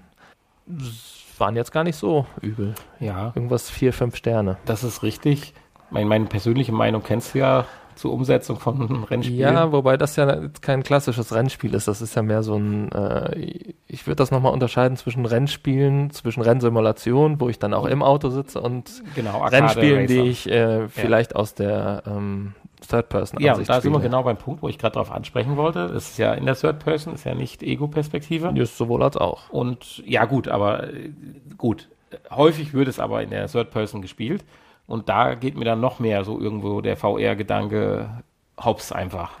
[1.37, 2.75] waren jetzt gar nicht so übel.
[2.99, 4.57] Ja, Irgendwas vier, fünf Sterne.
[4.65, 5.53] das ist richtig.
[5.89, 7.65] Meine, meine persönliche Meinung kennst du ja
[7.97, 9.39] zur Umsetzung von Rennspielen.
[9.39, 11.87] Ja, wobei das ja kein klassisches Rennspiel ist.
[11.87, 16.41] Das ist ja mehr so ein, äh, ich würde das nochmal unterscheiden zwischen Rennspielen, zwischen
[16.41, 19.43] Rennsimulation, wo ich dann auch im Auto sitze und genau.
[19.45, 22.53] Rennspielen, die ich äh, vielleicht aus der ähm,
[22.87, 25.85] Third-Person Ja, da sind wir genau beim Punkt, wo ich gerade darauf ansprechen wollte.
[25.85, 28.53] Es ist ja in der Third Person, ist ja nicht Ego-Perspektive.
[28.55, 29.49] Ist sowohl als auch.
[29.49, 31.11] Und ja, gut, aber äh,
[31.57, 31.89] gut.
[32.29, 34.45] Häufig wird es aber in der Third Person gespielt.
[34.87, 38.23] Und da geht mir dann noch mehr so irgendwo der VR-Gedanke
[38.59, 39.33] hops einfach.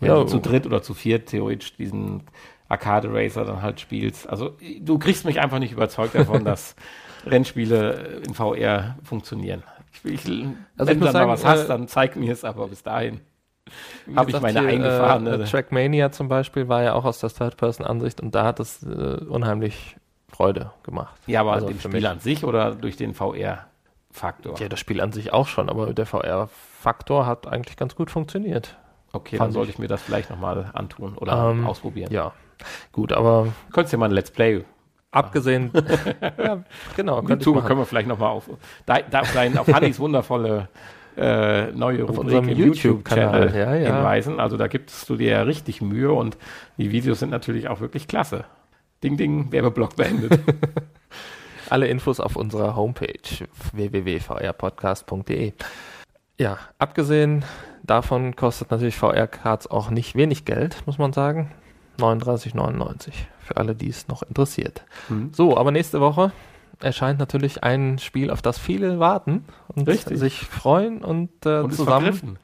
[0.00, 2.24] Wenn Ja, du zu dritt oder zu viert theoretisch diesen
[2.68, 4.28] Arcade Racer dann halt spielst.
[4.28, 6.74] Also du kriegst mich einfach nicht überzeugt davon, dass
[7.26, 9.62] Rennspiele in VR funktionieren.
[10.04, 12.44] Ich, ich, Also wenn du dann mal was sagen, hast, äh, dann zeig mir es,
[12.44, 13.20] aber bis dahin
[14.14, 15.30] habe ich meine hier, eingefahrene.
[15.30, 18.86] Äh, Trackmania zum Beispiel war ja auch aus der Third-Person-Ansicht und da hat es äh,
[19.28, 19.96] unheimlich
[20.28, 21.14] Freude gemacht.
[21.26, 22.08] ja, aber also dem Spiel mich.
[22.08, 23.14] an sich oder durch den
[24.14, 24.58] VR-Faktor?
[24.60, 28.76] Ja, das Spiel an sich auch schon, aber der VR-Faktor hat eigentlich ganz gut funktioniert.
[29.12, 29.78] Okay, dann sollte ich.
[29.78, 32.12] mir das vielleicht nochmal antun oder Ähm, ausprobieren.
[32.12, 32.32] Ja,
[32.92, 34.64] gut, aber Du könntest ja mal ein Let's Play.
[35.10, 35.70] abgesehen,
[36.38, 36.64] ja,
[36.96, 37.38] genau, machen.
[37.40, 38.50] können wir vielleicht nochmal auf,
[38.86, 40.68] da, da, dein, auf Hannis wundervolle
[41.16, 43.94] äh, neue Auf Rubrik im YouTube-Kanal, ja, ja.
[43.94, 44.40] hinweisen.
[44.40, 46.36] Also da gibst du dir ja richtig Mühe und
[46.76, 48.44] die Videos sind natürlich auch wirklich klasse.
[49.04, 50.40] Ding, ding, Werbeblock beendet.
[51.70, 55.52] Alle Infos auf unserer Homepage www.vrpodcast.de.
[56.36, 57.44] Ja, abgesehen
[57.82, 61.52] davon kostet natürlich VR-Cards auch nicht wenig Geld, muss man sagen.
[61.98, 64.84] 39,99 für alle, die es noch interessiert.
[65.08, 65.32] Hm.
[65.32, 66.32] So, aber nächste Woche
[66.80, 70.18] erscheint natürlich ein Spiel, auf das viele warten und Richtig.
[70.18, 72.38] sich freuen und, äh, Und zusammen.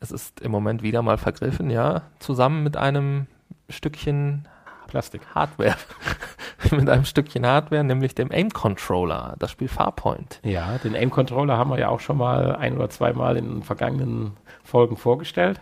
[0.00, 3.28] Es ist im Moment wieder mal vergriffen, ja, zusammen mit einem
[3.68, 4.48] Stückchen
[4.92, 5.22] Plastik.
[5.34, 5.74] Hardware.
[6.70, 10.38] mit einem Stückchen Hardware, nämlich dem Aim Controller, das Spiel Farpoint.
[10.44, 14.36] Ja, den Aim-Controller haben wir ja auch schon mal ein oder zweimal in den vergangenen
[14.62, 15.60] Folgen vorgestellt.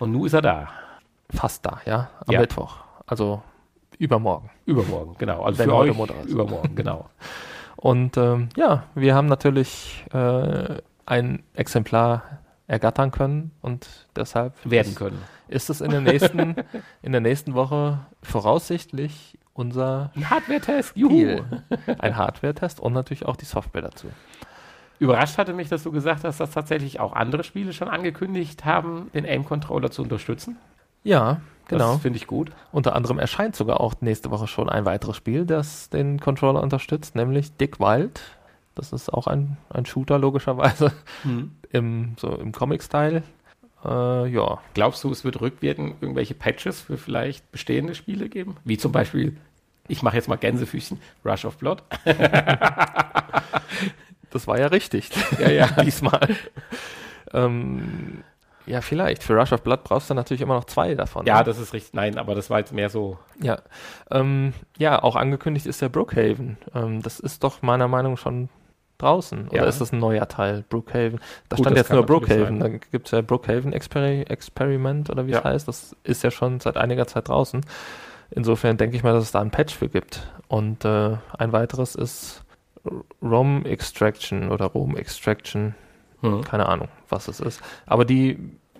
[0.00, 0.68] Und nun ist er da.
[1.30, 2.40] Fast da, ja, am Ja.
[2.40, 2.78] Mittwoch.
[3.06, 3.42] Also
[3.96, 4.50] übermorgen.
[4.66, 5.44] Übermorgen, genau.
[5.44, 7.08] Also Wenn für heute euch Montag übermorgen, genau.
[7.76, 12.22] Und ähm, ja, wir haben natürlich äh, ein Exemplar
[12.66, 15.22] ergattern können und deshalb Werden ist, können.
[15.48, 16.56] ist es in der nächsten
[17.02, 21.42] in der nächsten Woche voraussichtlich unser Ein Hardware-Test, juhu.
[21.98, 24.08] Ein Hardware-Test und natürlich auch die Software dazu.
[24.98, 29.10] Überrascht hatte mich, dass du gesagt hast, dass tatsächlich auch andere Spiele schon angekündigt haben,
[29.14, 30.56] den Aim-Controller zu unterstützen.
[31.02, 31.92] Ja, genau.
[31.92, 32.50] Das finde ich gut.
[32.72, 37.14] Unter anderem erscheint sogar auch nächste Woche schon ein weiteres Spiel, das den Controller unterstützt,
[37.14, 38.20] nämlich Dick Wild.
[38.74, 40.92] Das ist auch ein, ein Shooter, logischerweise,
[41.70, 43.22] im, so im Comic-Style.
[43.84, 48.56] Äh, ja, Glaubst du, es wird rückwirkend irgendwelche Patches für vielleicht bestehende Spiele geben?
[48.64, 49.36] Wie zum Beispiel,
[49.88, 51.82] ich mache jetzt mal Gänsefüßchen, Rush of Blood.
[54.30, 55.10] das war ja richtig.
[55.38, 55.66] Ja, ja.
[55.82, 56.36] Diesmal.
[57.32, 58.24] ähm,
[58.66, 59.22] ja, vielleicht.
[59.22, 61.26] Für Rush of Blood brauchst du natürlich immer noch zwei davon.
[61.26, 61.44] Ja, ne?
[61.44, 61.92] das ist richtig.
[61.92, 63.18] Nein, aber das war jetzt mehr so.
[63.42, 63.58] Ja,
[64.10, 66.56] ähm, ja, auch angekündigt ist der Brookhaven.
[66.74, 68.48] Ähm, das ist doch meiner Meinung nach schon
[69.04, 69.48] draußen.
[69.48, 69.68] Oder Ja.
[69.68, 71.20] ist das ein neuer Teil, Brookhaven?
[71.48, 72.60] Da Gut, stand jetzt nur Brookhaven.
[72.60, 75.44] Da gibt es ja Brookhaven Experi Experiment oder wie es Ja.
[75.44, 75.68] heißt.
[75.68, 77.60] Das ist ja schon seit einiger Zeit draußen.
[78.30, 80.26] Insofern denke ich mal, dass es da ein Patch für gibt.
[80.48, 82.42] Und äh, ein weiteres ist
[83.22, 85.74] ROM Extraction oder ROM Extraction.
[86.20, 86.42] Hm.
[86.42, 87.60] Keine Ahnung, was es ist.
[87.86, 88.38] Aber die,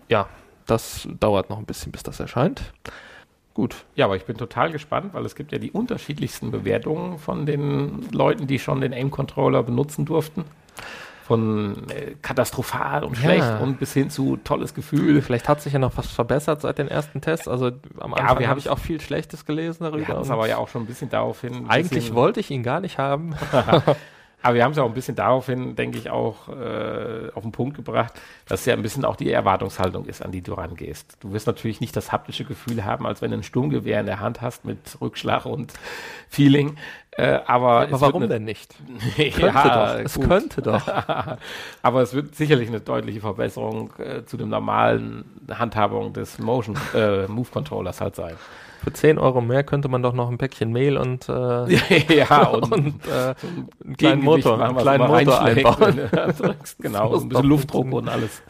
[0.08, 0.28] ja,
[0.66, 2.72] das dauert noch ein bisschen, bis das erscheint.
[3.54, 7.46] Gut, Ja, aber ich bin total gespannt, weil es gibt ja die unterschiedlichsten Bewertungen von
[7.46, 10.44] den Leuten, die schon den Aim-Controller benutzen durften.
[11.24, 13.22] Von äh, katastrophal und Ja.
[13.22, 15.22] schlecht und bis hin zu tolles Gefühl.
[15.22, 17.48] Vielleicht hat sich ja noch was verbessert seit den ersten Tests.
[17.48, 17.66] Also
[18.00, 20.06] am Ja, Anfang wir habe ich auch viel Schlechtes gelesen darüber.
[20.08, 21.54] Wir aber ja auch schon ein bisschen daraufhin.
[21.54, 23.34] ein Eigentlich wollte ich ihn gar nicht haben.
[24.44, 27.76] Aber wir haben es auch ein bisschen daraufhin, denke ich, auch äh, auf den Punkt
[27.76, 28.12] gebracht,
[28.46, 31.16] dass ja ein bisschen auch die Erwartungshaltung ist, an die du rangehst.
[31.20, 34.20] Du wirst natürlich nicht das haptische Gefühl haben, als wenn du ein Sturmgewehr in der
[34.20, 35.72] Hand hast mit Rückschlag und
[36.28, 36.76] Feeling.
[37.16, 38.74] Äh, aber, aber warum denn nicht?
[39.16, 40.04] ja, doch.
[40.04, 40.82] Es könnte doch.
[41.82, 47.26] aber es wird sicherlich eine deutliche Verbesserung äh, zu dem normalen Handhabung des Motion äh,
[47.28, 48.34] Move Controllers halt sein.
[48.82, 52.72] Für 10 Euro mehr könnte man doch noch ein Päckchen Mehl und, äh, ja, und,
[52.72, 53.34] und äh,
[53.84, 56.00] einen kleinen Motor, machen, einen kleinen Motor einbauen.
[56.80, 58.42] genau, ein bisschen Luftdruck und alles.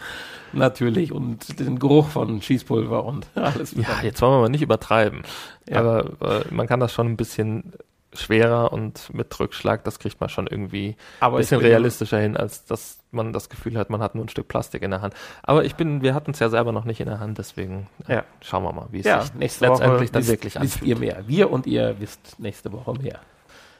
[0.54, 1.12] Natürlich.
[1.12, 3.72] Und den Geruch von Schießpulver und alles.
[3.72, 5.22] Ja, jetzt wollen wir mal nicht übertreiben.
[5.68, 5.80] Ja.
[5.80, 7.72] Aber äh, man kann das schon ein bisschen
[8.18, 12.64] schwerer und mit Rückschlag, das kriegt man schon irgendwie Aber ein bisschen realistischer hin, als
[12.64, 15.14] dass man das Gefühl hat, man hat nur ein Stück Plastik in der Hand.
[15.42, 18.16] Aber ich bin, wir hatten es ja selber noch nicht in der Hand, deswegen äh,
[18.16, 18.24] ja.
[18.40, 20.74] schauen wir mal, wie es ja, sich letztendlich Woche dann wisst, wirklich anfühlt.
[20.74, 21.24] Wisst ihr mehr.
[21.26, 23.20] Wir und ihr wisst nächste Woche mehr.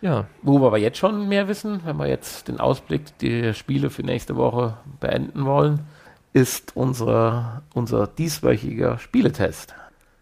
[0.01, 0.27] Ja.
[0.43, 4.03] Wo wir aber jetzt schon mehr wissen, wenn wir jetzt den Ausblick der Spiele für
[4.03, 5.87] nächste Woche beenden wollen,
[6.35, 9.75] ist unsere, unser dieswöchiger Spieletest.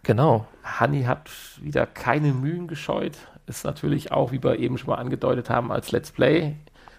[0.03, 0.46] Genau.
[0.62, 5.50] Hanni hat wieder keine Mühen gescheut, ist natürlich auch, wie wir eben schon mal angedeutet
[5.50, 6.55] haben, als Let's Play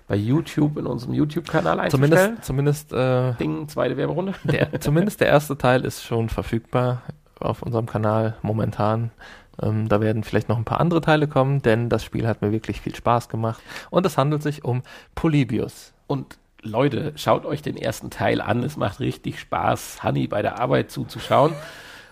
[0.08, 2.38] bei YouTube in unserem YouTube-Kanal einzustellen.
[2.42, 4.34] Zumindest, zumindest äh, Ding, zweite Werberunde.
[4.44, 7.04] Der, zumindest der erste Teil ist schon verfügbar
[7.40, 9.12] auf unserem Kanal momentan.
[9.62, 12.52] Ähm, da werden vielleicht noch ein paar andere Teile kommen, denn das Spiel hat mir
[12.52, 13.62] wirklich viel Spaß gemacht.
[13.90, 14.82] Und es handelt sich um
[15.16, 15.94] Polybius.
[16.08, 18.64] Und Leute, schaut euch den ersten Teil an.
[18.64, 21.54] Es macht richtig Spaß, Honey bei der Arbeit zuzuschauen.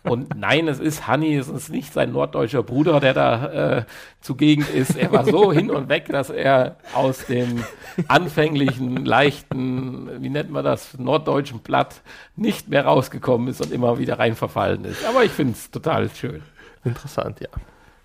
[0.03, 3.83] Und nein, es ist Hanni, es ist nicht sein norddeutscher Bruder, der da äh,
[4.19, 4.97] zugegen ist.
[4.97, 7.63] Er war so hin und weg, dass er aus dem
[8.07, 12.01] anfänglichen, leichten, wie nennt man das, norddeutschen Blatt
[12.35, 15.05] nicht mehr rausgekommen ist und immer wieder rein verfallen ist.
[15.05, 16.41] Aber ich finde es total schön.
[16.83, 17.49] Interessant, ja.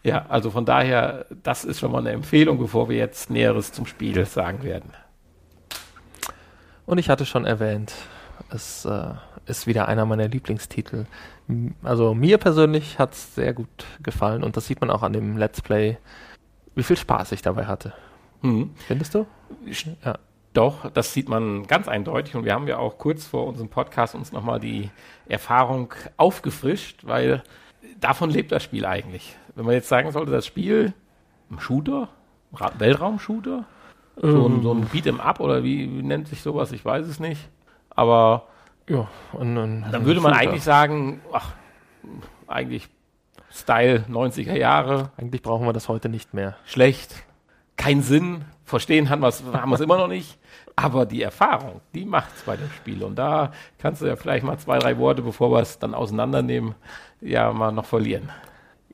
[0.03, 3.87] Ja, also von daher, das ist schon mal eine Empfehlung, bevor wir jetzt Näheres zum
[3.87, 4.93] Spiel sagen werden.
[6.85, 7.93] Und ich hatte schon erwähnt,
[8.51, 9.15] es äh,
[9.47, 11.07] ist wieder einer meiner Lieblingstitel.
[11.83, 13.69] Also mir persönlich hat es sehr gut
[14.03, 15.99] gefallen und das sieht man auch an dem Let's Play,
[16.75, 17.93] wie viel Spaß ich dabei hatte.
[18.43, 18.71] Mhm.
[18.87, 19.27] Findest du?
[20.05, 20.19] Ja.
[20.53, 24.15] Doch, das sieht man ganz eindeutig und wir haben ja auch kurz vor unserem Podcast
[24.15, 24.91] uns nochmal die
[25.29, 27.43] Erfahrung aufgefrischt, weil
[28.01, 29.37] davon lebt das Spiel eigentlich.
[29.55, 30.95] Wenn man jetzt sagen sollte, das Spiel,
[31.51, 32.09] ein Shooter,
[32.79, 33.67] Weltraum-Shooter,
[34.17, 34.89] so, ein, so ein ähm.
[34.89, 37.51] Beat'em Up oder wie, wie nennt sich sowas, ich weiß es nicht.
[37.97, 38.45] Aber
[38.89, 41.55] ja, und, und dann würde man eigentlich sagen, ach,
[42.47, 42.89] eigentlich
[43.51, 45.11] Style 90er Jahre.
[45.17, 46.57] Eigentlich brauchen wir das heute nicht mehr.
[46.67, 47.25] Schlecht,
[47.77, 50.39] kein Sinn, verstehen haben wir es haben immer noch nicht.
[50.77, 53.03] Aber die Erfahrung, die macht es bei dem Spiel.
[53.03, 56.75] Und da kannst du ja vielleicht mal zwei, drei Worte, bevor wir es dann auseinandernehmen,
[57.23, 58.31] ja mal noch verlieren.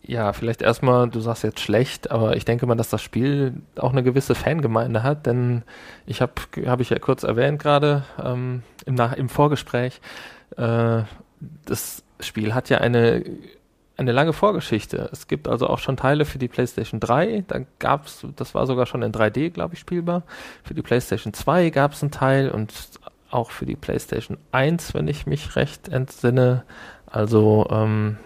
[0.04, 3.92] Ja, vielleicht erstmal, du sagst jetzt schlecht, aber ich denke mal, dass das Spiel auch
[3.92, 5.62] eine gewisse Fangemeinde hat, denn
[6.06, 6.32] ich habe,
[6.66, 10.00] habe ich ja kurz erwähnt gerade ähm, im, Nach im Vorgespräch,
[10.56, 11.02] äh,
[11.64, 13.24] das Spiel hat ja eine,
[13.96, 15.08] eine lange Vorgeschichte.
[15.12, 18.86] Es gibt also auch schon Teile für die PlayStation 3, da gab's, das war sogar
[18.86, 20.24] schon in 3D, glaube ich, spielbar.
[20.64, 22.72] Für die PlayStation 2 gab es einen Teil und
[23.30, 26.64] auch für die PlayStation 1, wenn ich mich recht entsinne.
[27.06, 28.18] Also ähm,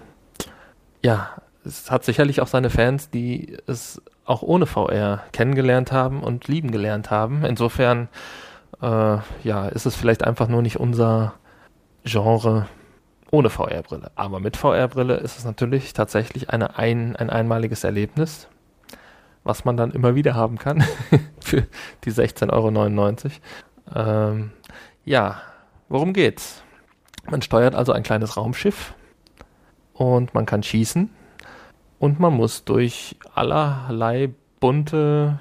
[1.03, 1.31] ja,
[1.67, 6.71] es hat sicherlich auch seine Fans, die es auch ohne VR kennengelernt haben und lieben
[6.71, 7.45] gelernt haben.
[7.45, 8.09] Insofern,
[8.81, 11.35] äh, ja, ist es vielleicht einfach nur nicht unser
[12.05, 12.67] Genre
[13.31, 14.13] ohne VR-Brille.
[14.15, 18.49] Aber mit VR-Brille ist es natürlich tatsächlich eine ein, ein einmaliges Erlebnis,
[19.43, 20.85] was man dann immer wieder haben kann
[21.41, 21.67] für
[22.05, 24.09] die 16,99 Euro.
[24.09, 24.53] Ähm,
[25.05, 25.41] ja,
[25.89, 26.63] worum geht's?
[27.29, 28.95] Man steuert also ein kleines Raumschiff
[29.95, 31.11] und man kann schießen
[31.99, 34.31] und man muss durch allerlei
[34.61, 35.39] bunte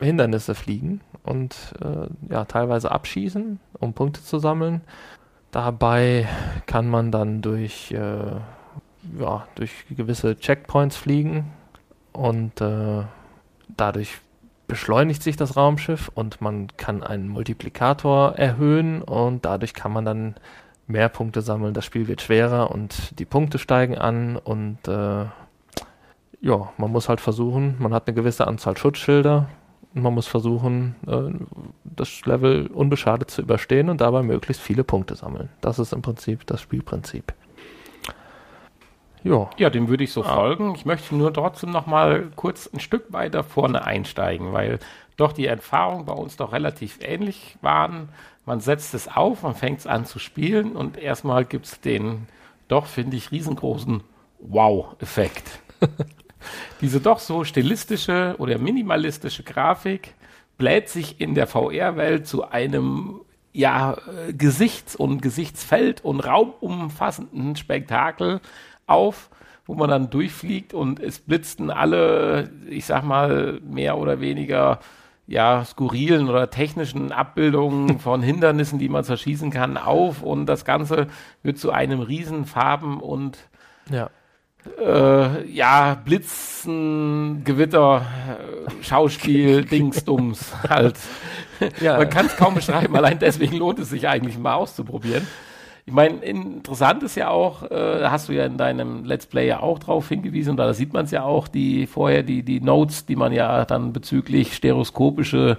[0.00, 4.82] Hindernisse fliegen und äh, ja, teilweise abschießen, um Punkte zu sammeln.
[5.50, 6.28] Dabei
[6.66, 8.36] kann man dann durch, äh,
[9.18, 11.52] ja, durch gewisse Checkpoints fliegen
[12.12, 13.02] und äh,
[13.76, 14.18] dadurch
[14.66, 20.34] beschleunigt sich das Raumschiff und man kann einen Multiplikator erhöhen und dadurch kann man dann
[20.86, 21.74] mehr Punkte sammeln.
[21.74, 25.26] Das Spiel wird schwerer und die Punkte steigen an und äh,
[26.42, 29.48] ja, man muss halt versuchen, man hat eine gewisse Anzahl Schutzschilder
[29.94, 31.32] und man muss versuchen, äh,
[31.84, 35.50] das Level unbeschadet zu überstehen und dabei möglichst viele Punkte sammeln.
[35.60, 37.32] Das ist im Prinzip das Spielprinzip.
[39.22, 39.48] Ja.
[39.56, 40.34] ja, dem würde ich so ah.
[40.34, 40.74] folgen.
[40.74, 44.80] Ich möchte nur trotzdem noch mal kurz ein Stück weiter vorne einsteigen, weil
[45.16, 48.08] doch die Erfahrungen bei uns doch relativ ähnlich waren.
[48.46, 52.26] Man setzt es auf, man fängt es an zu spielen und erstmal gibt es den
[52.66, 54.02] doch, finde ich, riesengroßen
[54.40, 55.60] Wow-Effekt.
[56.80, 60.14] diese doch so stilistische oder minimalistische Grafik,
[60.58, 63.20] bläht sich in der VR-Welt zu einem
[63.52, 63.96] ja,
[64.36, 68.40] Gesichts- und Gesichtsfeld- und raumumfassenden Spektakel
[68.86, 69.30] auf,
[69.66, 74.80] wo man dann durchfliegt und es blitzten alle, ich sag mal, mehr oder weniger
[75.26, 81.06] ja, skurrilen oder technischen Abbildungen von Hindernissen, die man zerschießen kann, auf und das Ganze
[81.42, 83.38] wird zu einem riesen Farben- und
[83.90, 84.10] Ja.
[84.78, 90.96] Äh, ja, Blitzen, Gewitter, äh, Schauspiel, Dingsdums halt.
[91.80, 91.96] Ja.
[91.96, 95.26] Man kann es kaum beschreiben, allein deswegen lohnt es sich eigentlich mal auszuprobieren.
[95.84, 97.68] Ich meine, interessant ist ja auch, äh,
[98.00, 100.92] da hast du ja in deinem Let's Play ja auch drauf hingewiesen, und da sieht
[100.92, 105.58] man es ja auch, die vorher die, die Notes, die man ja dann bezüglich stereoskopische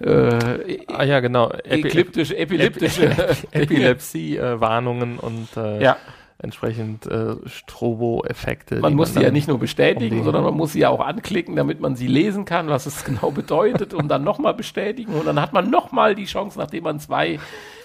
[0.00, 1.50] äh, Ah ja, genau.
[1.50, 3.10] Epi ekliptische, epileptische
[3.52, 5.96] Epilepsie-Warnungen und äh, ja,
[6.44, 8.76] entsprechend äh, Strobo-Effekte.
[8.76, 10.24] man die muss sie ja nicht nur bestätigen, umlegen.
[10.24, 13.30] sondern man muss sie ja auch anklicken, damit man sie lesen kann, was es genau
[13.32, 17.40] bedeutet und dann nochmal bestätigen und dann hat man nochmal die Chance, nachdem man zwei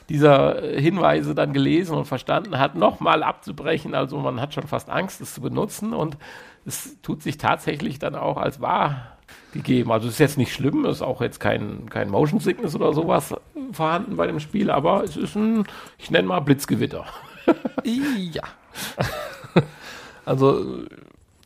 [0.10, 3.96] dieser äh, Hinweise dann gelesen und verstanden hat, nochmal abzubrechen.
[3.96, 6.18] Also man hat schon fast Angst, es zu benutzen und
[6.66, 9.18] es tut sich tatsächlich dann auch als wahr
[9.54, 9.92] gegeben.
[9.92, 12.94] Also es ist jetzt nicht schlimm, es ist auch jetzt kein, kein Motion Sickness oder
[12.94, 13.34] sowas
[13.72, 15.66] vorhanden bei dem Spiel, aber es ist ein,
[15.98, 17.06] ich nenne mal Blitzgewitter.
[17.84, 18.44] Ja.
[20.26, 20.84] also,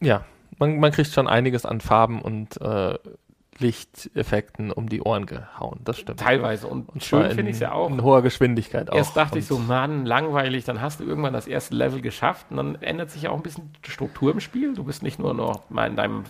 [0.01, 0.23] ja,
[0.59, 2.97] man, man kriegt schon einiges an Farben und äh,
[3.59, 5.79] Lichteffekten um die Ohren gehauen.
[5.83, 6.19] Das stimmt.
[6.19, 6.67] Teilweise.
[6.67, 7.89] Und, Und schön in- finde ich es ja auch.
[7.89, 8.95] In hoher Geschwindigkeit auch.
[8.95, 12.47] Erst dachte ich so, Und- Mann, langweilig, dann hast du irgendwann das erste Level geschafft
[12.49, 14.73] und dann ändert sich ja auch ein bisschen die Struktur im Spiel.
[14.73, 16.23] Du bist nicht nur noch mal in deinem,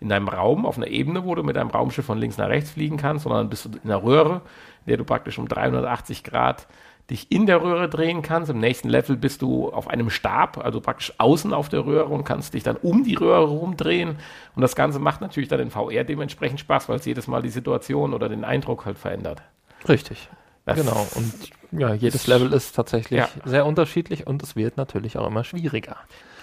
[0.00, 2.70] in deinem Raum auf einer Ebene, wo du mit deinem Raumschiff von links nach rechts
[2.72, 4.42] fliegen kannst, sondern bist du in einer Röhre,
[4.84, 6.66] in der du praktisch um 380 Grad
[7.10, 8.50] dich in der Röhre drehen kannst.
[8.50, 12.24] Im nächsten Level bist du auf einem Stab, also praktisch außen auf der Röhre und
[12.24, 14.16] kannst dich dann um die Röhre rumdrehen.
[14.56, 17.50] Und das Ganze macht natürlich dann in VR dementsprechend Spaß, weil es jedes Mal die
[17.50, 19.42] Situation oder den Eindruck halt verändert.
[19.88, 20.28] Richtig.
[20.64, 21.06] Das- genau.
[21.14, 21.32] Und
[21.78, 23.28] ja, jedes Level ist tatsächlich Ja.
[23.44, 25.96] sehr unterschiedlich und es wird natürlich auch immer schwieriger.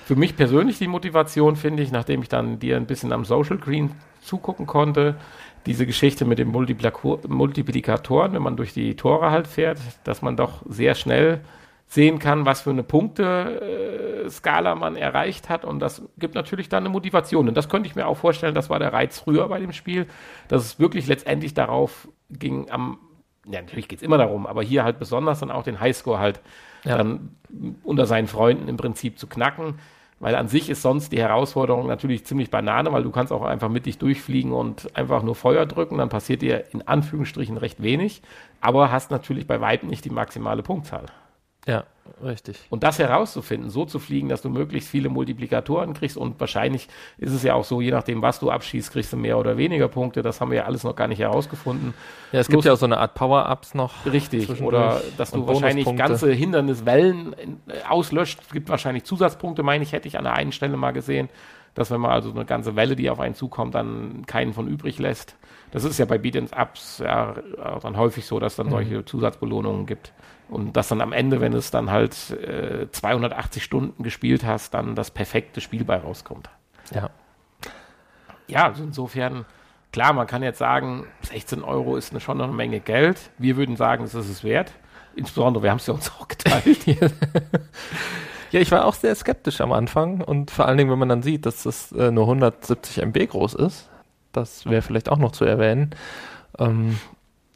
[0.05, 3.57] Für mich persönlich die Motivation finde ich, nachdem ich dann dir ein bisschen am Social
[3.57, 5.15] Green zugucken konnte,
[5.65, 10.63] diese Geschichte mit den Multiplikatoren, wenn man durch die Tore halt fährt, dass man doch
[10.67, 11.41] sehr schnell
[11.87, 15.65] sehen kann, was für eine Punkte-Skala man erreicht hat.
[15.65, 17.49] Und das gibt natürlich dann eine Motivation.
[17.49, 20.07] Und das könnte ich mir auch vorstellen, das war der Reiz früher bei dem Spiel,
[20.47, 22.97] dass es wirklich letztendlich darauf ging, am,
[23.45, 26.41] ja, natürlich geht es immer darum, aber hier halt besonders dann auch den Highscore halt
[26.83, 26.97] Ja.
[26.97, 27.35] dann
[27.83, 29.75] unter seinen Freunden im Prinzip zu knacken.
[30.21, 33.69] Weil an sich ist sonst die Herausforderung natürlich ziemlich Banane, weil du kannst auch einfach
[33.69, 38.21] mit dich durchfliegen und einfach nur Feuer drücken, dann passiert dir in Anführungsstrichen recht wenig,
[38.61, 41.07] aber hast natürlich bei weitem nicht die maximale Punktzahl.
[41.67, 41.83] Ja,
[42.23, 42.57] richtig.
[42.71, 46.87] Und das herauszufinden, so zu fliegen, dass du möglichst viele Multiplikatoren kriegst und wahrscheinlich
[47.19, 49.87] ist es ja auch so, je nachdem, was du abschießt, kriegst du mehr oder weniger
[49.87, 50.23] Punkte.
[50.23, 51.93] Das haben wir ja alles noch gar nicht herausgefunden.
[52.31, 54.05] Ja, es Bloß- gibt ja auch so eine Art Power-Ups noch.
[54.07, 54.59] Richtig.
[54.61, 58.39] Oder dass du wahrscheinlich ganze Hinderniswellen in- äh, auslöscht.
[58.41, 61.29] Es gibt wahrscheinlich Zusatzpunkte, meine ich, hätte ich an der einen Stelle mal gesehen,
[61.75, 64.97] dass wenn man also eine ganze Welle, die auf einen zukommt, dann keinen von übrig
[64.99, 65.35] lässt.
[65.71, 67.35] Das ist ja bei Beat'em Ups ja
[67.81, 68.71] dann häufig so, dass dann Mhm.
[68.71, 70.11] solche Zusatzbelohnungen gibt.
[70.51, 74.95] Und dass dann am Ende, wenn es dann halt äh, 280 Stunden gespielt hast, dann
[74.95, 76.49] das perfekte Spiel bei rauskommt.
[76.93, 77.09] Ja.
[78.47, 79.45] Ja, also insofern,
[79.93, 83.31] klar, man kann jetzt sagen, 16 Euro ist eine, schon noch eine Menge Geld.
[83.37, 84.73] Wir würden sagen, es ist es wert.
[85.15, 86.85] Insbesondere, wir haben es ja uns auch geteilt.
[88.51, 91.23] Ja, ich war auch sehr skeptisch am Anfang und vor allen Dingen, wenn man dann
[91.23, 93.89] sieht, dass das äh, nur 170 MB groß ist,
[94.33, 95.91] das wäre vielleicht auch noch zu erwähnen,
[96.59, 96.99] ähm,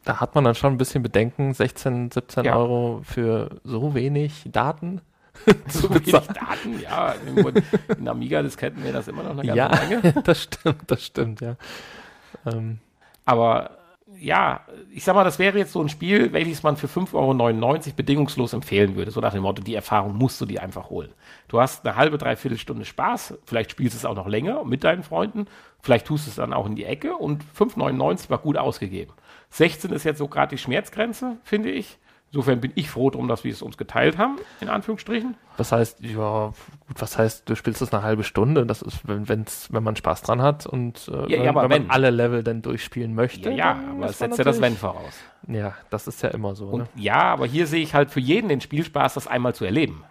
[0.06, 2.56] da hat man dann schon ein bisschen Bedenken, 16, 17 Ja.
[2.56, 5.02] Euro für so wenig Daten
[5.68, 6.10] so wenig.
[6.12, 7.14] Daten, ja.
[7.98, 10.12] In, Amiga-Disketten wäre das immer noch eine ganze Ja, Menge.
[10.24, 11.56] das stimmt, das stimmt, ja.
[12.46, 12.78] Ähm,
[13.26, 13.70] Aber
[14.18, 14.60] ja,
[14.94, 18.52] ich sag mal, das wäre jetzt so ein Spiel, welches man für 5,99 Euro bedingungslos
[18.52, 19.10] empfehlen würde.
[19.10, 21.10] So nach dem Motto, die Erfahrung musst du dir einfach holen.
[21.48, 24.84] Du hast eine halbe, dreiviertel Stunde Spaß, vielleicht spielst du es auch noch länger mit
[24.84, 25.46] deinen Freunden,
[25.82, 29.12] vielleicht tust du es dann auch in die Ecke und 5,99 war gut ausgegeben.
[29.56, 31.98] 16 ist jetzt so gerade die Schmerzgrenze, finde ich.
[32.32, 35.36] Insofern bin ich froh drum, dass wir es uns geteilt haben, in Anführungsstrichen.
[35.56, 36.52] was heißt, ja,
[36.86, 39.96] gut, was heißt, du spielst das eine halbe Stunde, das ist, wenn, wenn's, wenn man
[39.96, 41.82] Spaß dran hat und äh, Ja, ja, wenn, wenn wenn.
[41.86, 43.50] man alle Level dann durchspielen möchte.
[43.50, 45.14] Ja, ja aber es setzt ja das Wenn voraus.
[45.46, 46.88] Ja, das ist ja immer so, Und ne?
[46.96, 50.04] ja, aber hier sehe ich halt für jeden den Spielspaß, das einmal zu erleben.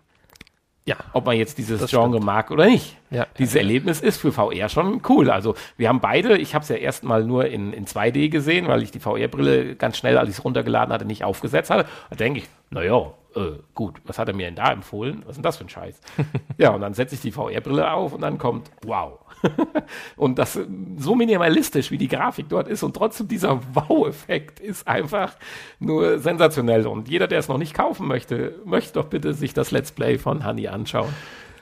[0.88, 2.26] Ja, Ob man jetzt dieses Genre stimmt.
[2.26, 2.96] mag oder nicht.
[3.10, 3.26] ja.
[3.40, 5.32] Dieses Erlebnis ist für VR schon cool.
[5.32, 8.84] Also wir haben beide, ich habe es ja erstmal nur in, in 2D gesehen, weil
[8.84, 11.90] ich die VR-Brille ganz schnell, als ich es runtergeladen hatte, nicht aufgesetzt hatte.
[12.12, 15.24] Da denke ich, naja, äh, gut, was hat er mir denn da empfohlen?
[15.26, 16.00] Was ist denn das für ein Scheiß?
[16.60, 19.18] ja, und dann setze ich die VR-Brille auf und dann kommt, wow.
[20.16, 20.60] und das
[20.98, 25.36] so minimalistisch, wie die Grafik dort ist und trotzdem dieser Wow-Effekt ist einfach
[25.80, 26.88] nur sensationell.
[26.88, 30.18] Und jeder, der es noch nicht kaufen möchte, möchte doch bitte sich das Let's Play
[30.18, 31.14] von Honey anschauen.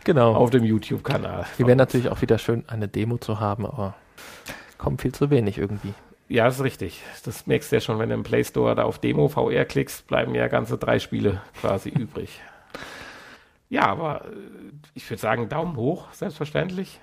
[0.03, 0.35] Genau.
[0.35, 1.45] Auf dem YouTube-Kanal.
[1.57, 3.95] Wir wären natürlich auch wieder schön, eine Demo zu haben, aber
[4.77, 5.93] kommt viel zu wenig irgendwie.
[6.27, 7.01] Ja, das ist richtig.
[7.23, 10.07] Das merkst du ja schon, wenn du im Play Store da auf Demo VR klickst,
[10.07, 12.41] bleiben ja ganze drei Spiele quasi übrig.
[13.69, 14.29] Ja, aber äh,
[14.93, 16.99] ich würde sagen, Daumen hoch, selbstverständlich.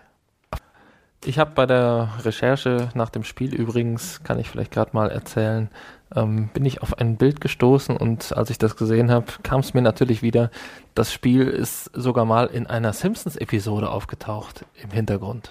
[1.24, 5.68] Ich habe bei der Recherche nach dem Spiel übrigens, kann ich vielleicht gerade mal erzählen,
[6.14, 9.74] ähm, bin ich auf ein Bild gestoßen und als ich das gesehen habe, kam es
[9.74, 10.50] mir natürlich wieder,
[10.94, 15.50] das Spiel ist sogar mal in einer Simpsons-Episode aufgetaucht im Hintergrund.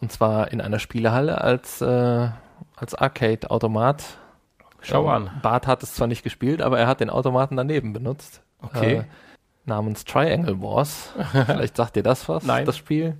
[0.00, 2.28] Und zwar in einer Spielehalle als, äh,
[2.76, 4.04] als Arcade-Automat.
[4.80, 5.30] Schau an.
[5.42, 8.42] Bart hat es zwar nicht gespielt, aber er hat den Automaten daneben benutzt.
[8.62, 8.94] Okay.
[8.94, 9.04] Äh,
[9.66, 11.12] namens Triangle Wars.
[11.46, 12.64] Vielleicht sagt dir das was, Nein.
[12.64, 13.18] das Spiel.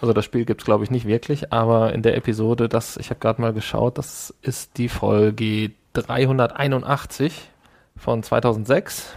[0.00, 3.20] Also das Spiel gibt's glaube ich nicht wirklich, aber in der Episode, das ich habe
[3.20, 7.50] gerade mal geschaut, das ist die Folge 381
[7.96, 9.16] von 2006.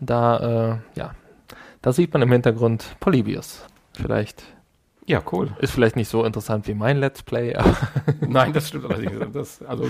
[0.00, 1.14] Da äh, ja,
[1.82, 3.66] da sieht man im Hintergrund Polybius.
[3.92, 4.42] Vielleicht
[5.06, 5.50] Ja, cool.
[5.58, 7.76] ist vielleicht nicht so interessant wie mein Let's Play, aber
[8.20, 9.32] Nein, das stimmt allerdings.
[9.32, 9.84] Das, also,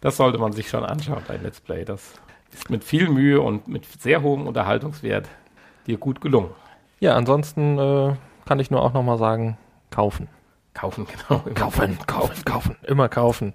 [0.00, 1.84] das sollte man sich schon anschauen, dein Let's Play.
[1.84, 2.14] Das
[2.52, 5.28] ist mit viel Mühe und mit sehr hohem Unterhaltungswert
[5.86, 6.50] dir gut gelungen.
[7.00, 8.14] ja, ansonsten äh,
[8.46, 9.58] kann ich nur auch noch mal sagen,
[9.94, 10.28] kaufen.
[10.74, 11.40] Kaufen, genau.
[11.54, 13.54] Kaufen, kaufen, kaufen, immer kaufen.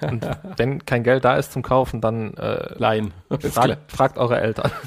[0.00, 3.12] Und wenn kein Geld da ist zum Kaufen, dann äh, Leihen.
[3.28, 3.54] Ist
[3.88, 4.72] fragt, eure Eltern.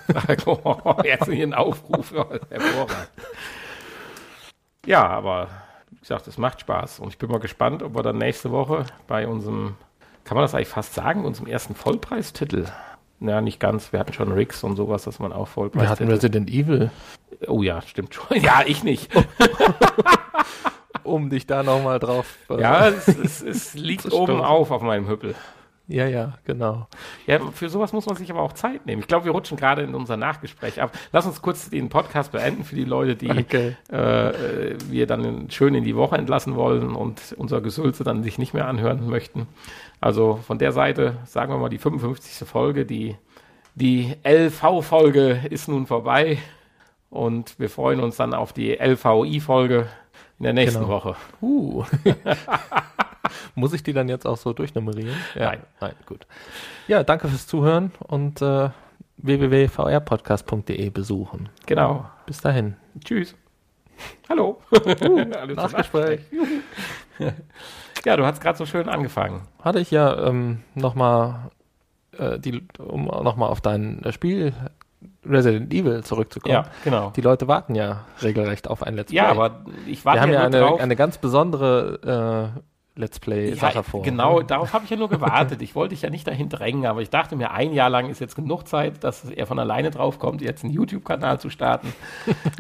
[0.46, 2.12] Oh, jetzt hier ein Aufruf.
[2.12, 3.10] Hervorragend.
[4.86, 5.48] Ja, aber
[5.92, 7.00] wie gesagt, es macht Spaß.
[7.00, 9.76] Und ich bin mal gespannt, ob wir dann nächste Woche bei unserem,
[10.26, 12.66] kann man das eigentlich fast sagen, unserem ersten Vollpreistitel.
[13.22, 13.94] Ja, nicht ganz.
[13.94, 16.12] Wir hatten schon Rigs und sowas, dass man auch Wir hatten Vollpreistitel.
[16.12, 16.92] Resident Evil,
[17.48, 18.42] oh ja, stimmt schon.
[18.42, 19.10] Ja, ich nicht.
[21.04, 22.38] Um dich da nochmal drauf.
[22.50, 25.36] äh, Ja, es, es, es liegt oben auf auf meinem Hüppel.
[25.88, 26.88] ja, ja, genau.
[27.28, 29.02] Ja, für sowas muss man sich aber auch Zeit nehmen.
[29.02, 30.92] Ich glaube, wir rutschen gerade in unser Nachgespräch ab.
[31.12, 33.76] Lass uns kurz den Podcast beenden für die Leute, die Okay.
[33.92, 34.30] äh,
[34.72, 38.54] äh, wir dann schön in die Woche entlassen wollen und unser Gesülze dann sich nicht
[38.54, 39.48] mehr anhören möchten.
[40.00, 42.48] Also von der Seite, sagen wir mal, die 55.
[42.48, 43.16] Folge, die,
[43.76, 46.38] die LV-Folge ist nun vorbei
[47.10, 49.88] und wir freuen uns dann auf die LVI-Folge
[50.40, 50.92] in der nächsten Genau.
[50.92, 51.16] Woche.
[51.42, 51.84] Uh.
[53.56, 55.16] Muss ich die dann jetzt auch so durchnummerieren?
[55.36, 55.52] Ja.
[55.52, 55.60] Nein.
[55.80, 56.26] Nein, gut.
[56.88, 58.70] Ja, danke fürs Zuhören und äh,
[59.18, 61.50] www.vrpodcast.de besuchen.
[61.66, 62.06] Genau.
[62.26, 62.76] Bis dahin.
[63.04, 63.36] Tschüss.
[64.30, 64.60] Hallo.
[64.72, 66.22] Alles zum Nachgespräch.
[68.06, 69.42] Ja, du hast gerade so schön angefangen.
[69.62, 71.52] Hatte ich ja ähm, nochmal,
[72.18, 74.54] äh, die, um nochmal auf dein Spiel
[75.26, 76.54] Resident Evil zurückzukommen.
[76.54, 77.12] Ja, genau.
[77.16, 79.18] Die Leute warten ja regelrecht auf ein Let's Play.
[79.18, 80.80] Ja, aber ich warte wir haben ja nur eine, drauf.
[80.80, 82.60] eine ganz besondere äh,
[82.96, 84.04] Let's Play-Sache ja, vor.
[84.04, 85.64] Genau, darauf habe ich ja nur gewartet.
[85.64, 88.20] Ich wollte dich ja nicht dahin drängen, aber ich dachte mir, ein Jahr lang ist
[88.20, 91.92] jetzt genug Zeit, dass er von alleine drauf kommt, jetzt einen YouTube-Kanal zu starten.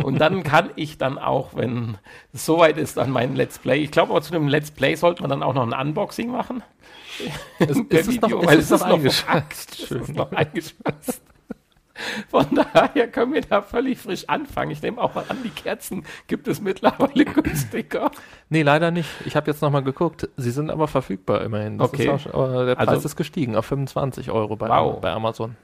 [0.01, 1.99] Und dann kann ich dann auch, wenn
[2.33, 3.77] es soweit ist, dann mein Let's Play.
[3.83, 6.63] Ich glaube aber zu einem Let's Play sollte man dann auch noch ein Unboxing machen.
[7.59, 9.69] Ist, ist es noch, ist weil es noch verpackt.
[9.83, 11.21] Es ist noch eingeschweißt.
[12.29, 14.71] Von daher können wir da völlig frisch anfangen.
[14.71, 18.09] Ich nehme auch mal an, die Kerzen gibt es mittlerweile günstiger.
[18.49, 19.09] Nee, leider nicht.
[19.25, 20.27] Ich habe jetzt nochmal geguckt.
[20.35, 21.77] Sie sind aber verfügbar immerhin.
[21.77, 22.17] Das Okay.
[22.17, 25.01] Schon- aber der Preis Also- ist gestiegen auf 25 Euro bei, Wow.
[25.01, 25.55] bei Amazon.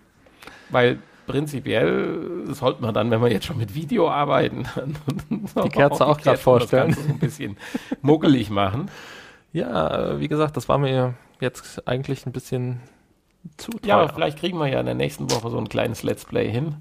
[0.70, 4.66] Weil prinzipiell sollte man dann, wenn wir jetzt schon mit Video arbeiten,
[5.64, 6.88] Die Kerze auch Kerzen vorstellen.
[6.90, 7.58] Das Ganze so ein bisschen
[8.02, 8.90] muggelig machen.
[9.52, 12.82] Ja, äh, wie gesagt, das war mir jetzt eigentlich ein bisschen
[13.58, 13.88] zu teuer.
[13.88, 16.50] Ja, aber vielleicht kriegen wir ja in der nächsten Woche so ein kleines Let's Play
[16.50, 16.78] hin.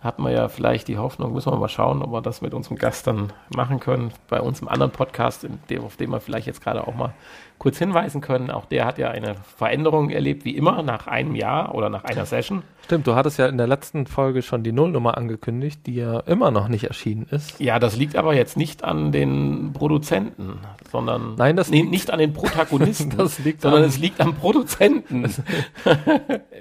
[0.00, 2.76] Hat man ja vielleicht die Hoffnung, müssen wir mal schauen, ob wir das mit unserem
[2.76, 4.12] Gast dann machen können.
[4.28, 7.14] Bei uns im anderen Podcast, dem, auf den wir vielleicht jetzt gerade auch mal
[7.58, 8.50] kurz hinweisen können.
[8.50, 12.24] Auch der hat ja eine Veränderung erlebt, wie immer, nach einem Jahr oder nach einer
[12.24, 12.62] Session.
[12.84, 16.50] Stimmt, du hattest ja in der letzten Folge schon die Nullnummer angekündigt, die ja immer
[16.50, 17.60] noch nicht erschienen ist.
[17.60, 22.10] Ja, das liegt aber jetzt nicht an den Produzenten, sondern Nein, das nee, liegt- nicht
[22.10, 25.24] an den Protagonisten, Das liegt sondern es liegt am Produzenten.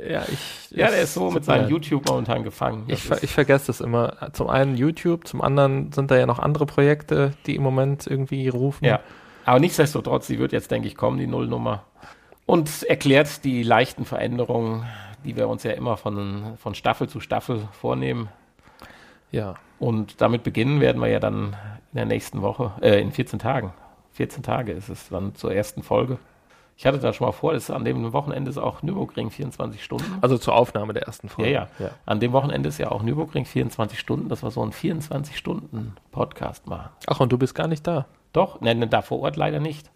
[0.09, 1.69] Ja, ich, ja, der ist so mit seinem.
[1.69, 2.83] YouTube momentan gefangen.
[2.87, 4.13] Ich, ver ich vergesse das immer.
[4.33, 8.47] Zum einen YouTube, zum anderen sind da ja noch andere Projekte, die im Moment irgendwie
[8.47, 8.85] rufen.
[8.85, 8.99] ja,
[9.47, 11.83] aber nichtsdestotrotz, sie wird jetzt, denke ich, kommen, die Nullnummer.
[12.45, 14.85] Und erklärt die leichten Veränderungen,
[15.23, 18.27] die wir uns ja immer von, von Staffel zu Staffel vornehmen.
[19.31, 19.55] ja.
[19.79, 21.55] Und damit beginnen werden wir ja dann
[21.93, 23.73] in der nächsten Woche, äh, in 14 Tagen.
[24.13, 26.17] 14 Tage ist es dann zur ersten Folge.
[26.75, 30.17] Ich hatte da schon mal vor, dass an dem Wochenende ist auch Nürburgring 24 Stunden.
[30.21, 31.51] Also zur Aufnahme der ersten Folge.
[31.51, 31.91] Ja, ja.
[32.05, 36.89] An dem Wochenende ist ja auch Nürburgring 24 Stunden, dass wir so einen 24-Stunden-Podcast machen.
[37.05, 38.07] Ach, und du bist gar nicht da.
[38.37, 39.89] Doch, nein, da vor Ort leider nicht.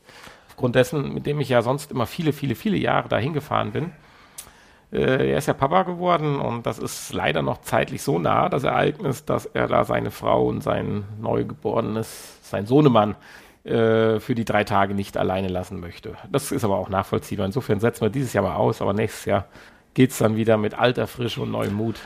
[0.49, 3.91] Aufgrund dessen, mit dem ich ja sonst immer viele, viele, viele Jahre dahin gefahren bin.
[4.91, 8.63] Äh, er ist ja Papa geworden und das ist leider noch zeitlich so nah, das
[8.63, 13.15] Ereignis, dass er da seine Frau und sein Neugeborenes, sein Sohnemann,
[13.63, 16.15] äh, für die drei Tage nicht alleine lassen möchte.
[16.31, 17.45] Das ist aber auch nachvollziehbar.
[17.45, 19.45] Insofern setzen wir dieses Jahr mal aus, aber nächstes Jahr
[19.93, 21.99] geht es dann wieder mit alter Frische und neuem Mut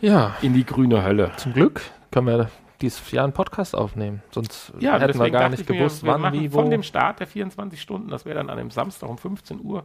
[0.00, 1.32] Ja, in die grüne Hölle.
[1.36, 1.82] zum Glück
[2.12, 2.48] können wir
[2.82, 4.22] dieses Jahr einen Podcast aufnehmen.
[4.30, 6.60] Sonst Ja, hätten wir gar nicht ich mir, gewusst, wir wann, wie, wo.
[6.60, 9.84] von dem Start der 24 Stunden, das wäre dann an einem Samstag um 15 Uhr,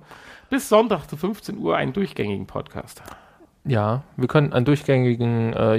[0.49, 3.03] bis Sonntag zu 15 Uhr einen durchgängigen Podcast.
[3.65, 5.75] ja, wir können einen durchgängigen äh,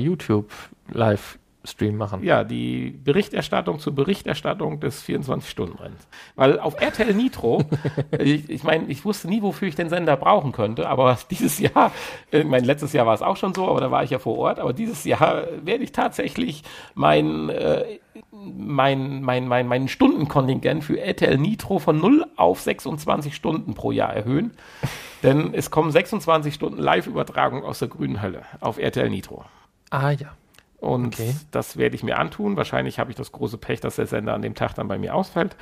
[1.67, 2.23] YouTube-Livestream machen.
[2.23, 6.07] Ja, die Berichterstattung zur Berichterstattung des 24-Stunden-Rennens.
[6.35, 7.65] Weil auf RTL Nitro,
[8.19, 11.93] ich, ich meine, ich wusste nie, wofür ich den Sender brauchen könnte, aber dieses Jahr,
[12.33, 14.39] äh, mein letztes Jahr war es auch schon so, aber da war ich ja vor
[14.39, 16.63] Ort, aber dieses Jahr werde ich tatsächlich
[16.95, 17.99] mein, äh,
[18.33, 24.15] mein, mein, mein, mein Stundenkontingent für RTL Nitro von 0 auf 26 Stunden pro Jahr
[24.15, 24.53] erhöhen.
[25.23, 29.45] Denn es kommen 26 Stunden Live-Übertragung aus der grünen Hölle auf RTL Nitro.
[29.91, 30.37] Ah ja.
[30.79, 31.35] Und Okay.
[31.51, 32.57] das werde ich mir antun.
[32.57, 35.15] Wahrscheinlich habe ich das große Pech, dass der Sender an dem Tag dann bei mir
[35.15, 35.57] ausfällt.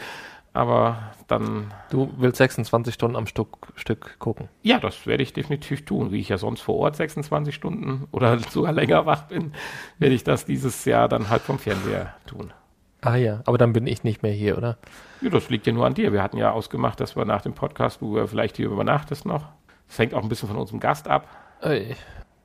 [0.53, 4.49] Aber dann, Du willst 26 Stunden am Stück, Stück gucken.
[4.63, 6.13] ja, das werde ich definitiv tun.
[6.13, 9.53] Wie ich ja sonst vor Ort 26 Stunden oder sogar länger wach bin,
[9.99, 12.53] werde ich das dieses Jahr dann halt vom Fernseher tun.
[13.01, 14.79] Ah ja, aber dann bin ich nicht mehr hier, oder?
[15.21, 16.13] Ja, das liegt ja nur an dir.
[16.13, 19.47] Wir hatten ja ausgemacht, dass wir nach dem Podcast, wo wir vielleicht hier übernachtest noch.
[19.89, 21.27] Das hängt auch ein bisschen von unserem Gast ab.
[21.61, 21.97] Ey.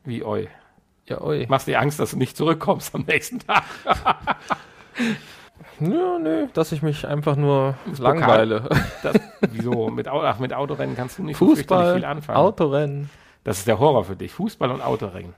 [0.04, 0.48] Wie oi.
[1.10, 1.46] Ja, oi.
[1.50, 3.64] Machst dir Angst, dass du nicht zurückkommst am nächsten Tag?
[5.80, 8.68] Nö, nö, dass ich mich einfach nur Das langweile.
[9.02, 9.16] Das,
[9.52, 9.90] wieso?
[9.90, 12.38] Mit, ach, mit Autorennen kannst du nicht Fußball, viel anfangen.
[12.38, 13.10] Autorennen.
[13.44, 14.32] Das ist der Horror für dich.
[14.34, 15.34] Fußball und Autorennen.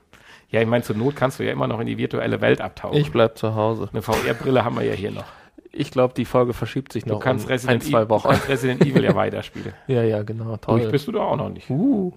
[0.50, 2.98] Ja, ich meine, zur Not kannst du ja immer noch in die virtuelle Welt abtauchen.
[2.98, 3.88] Ich bleib zu Hause.
[3.92, 5.24] Eine VR-Brille haben wir ja hier noch.
[5.72, 8.10] Ich glaube, die Folge verschiebt sich Du noch kannst, um ein, Resident zwei Evil, du
[8.10, 8.28] Wochen.
[8.30, 9.74] kannst Resident Evil ja weiterspielen.
[9.88, 10.58] Ja, ja, genau.
[10.58, 10.90] Toll.
[10.90, 11.70] bist du da auch noch nicht.
[11.70, 12.12] Uh.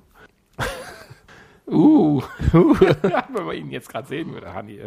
[1.75, 2.23] Uh.
[3.03, 4.81] ja, wenn man ihn jetzt gerade sehen würde, Hanni,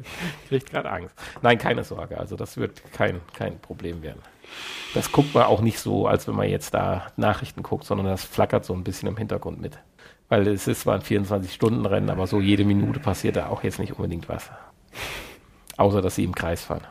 [0.48, 1.16] kriegt gerade Angst.
[1.42, 2.18] Nein, keine Sorge.
[2.18, 4.22] Also das wird kein, kein Problem werden.
[4.94, 8.24] Das guckt man auch nicht so, als wenn man jetzt da Nachrichten guckt, sondern das
[8.24, 9.78] flackert so ein bisschen im Hintergrund mit.
[10.30, 13.94] Weil es ist zwar ein 24-Stunden-Rennen, aber so jede Minute passiert da auch jetzt nicht
[13.94, 14.50] unbedingt was.
[15.78, 16.86] Außer, dass sie im Kreis fahren.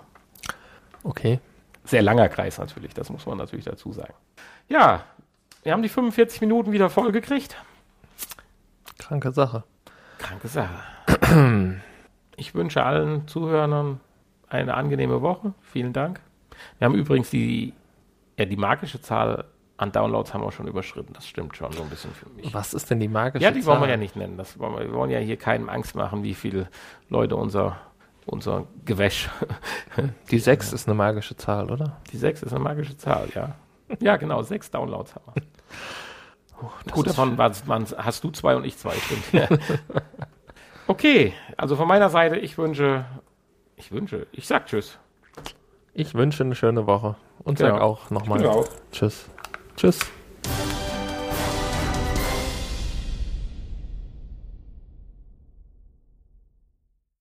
[1.02, 1.40] Okay.
[1.84, 4.14] Sehr langer Kreis natürlich, das muss man natürlich dazu sagen.
[4.68, 5.04] Ja,
[5.62, 7.56] wir haben die 45 Minuten wieder voll gekriegt.
[8.98, 9.64] Kranke Sache.
[10.28, 11.80] Kranke Sache.
[12.36, 14.00] Ich wünsche allen Zuhörern
[14.48, 15.54] eine angenehme Woche.
[15.62, 16.20] Vielen Dank.
[16.78, 17.74] Wir haben übrigens die,
[18.38, 19.44] ja, die magische Zahl
[19.76, 21.12] an Downloads haben wir schon überschritten.
[21.12, 22.52] Das stimmt schon so ein bisschen für mich.
[22.54, 23.90] Was ist denn die magische Ja, die wollen wir Zahl?
[23.90, 24.36] ja nicht nennen.
[24.36, 26.68] Das wollen wir, wir wollen ja hier keinem Angst machen, wie viele
[27.08, 27.76] Leute unser,
[28.24, 29.28] unser Gewäsch.
[30.30, 32.00] Die 6 ist eine magische Zahl, oder?
[32.12, 33.54] Die 6 ist eine magische Zahl, ja.
[34.00, 35.42] Ja, genau, sechs Downloads haben wir.
[36.84, 39.48] Das Gut, davon hast du zwei und ich zwei, stimmt.
[40.86, 43.04] okay, also von meiner Seite, ich wünsche,
[43.76, 44.98] ich wünsche, ich sag Tschüss.
[45.92, 47.74] Ich wünsche eine schöne Woche und Genau.
[47.74, 48.64] sag auch nochmal.
[48.92, 49.28] Tschüss.
[49.76, 50.00] Tschüss.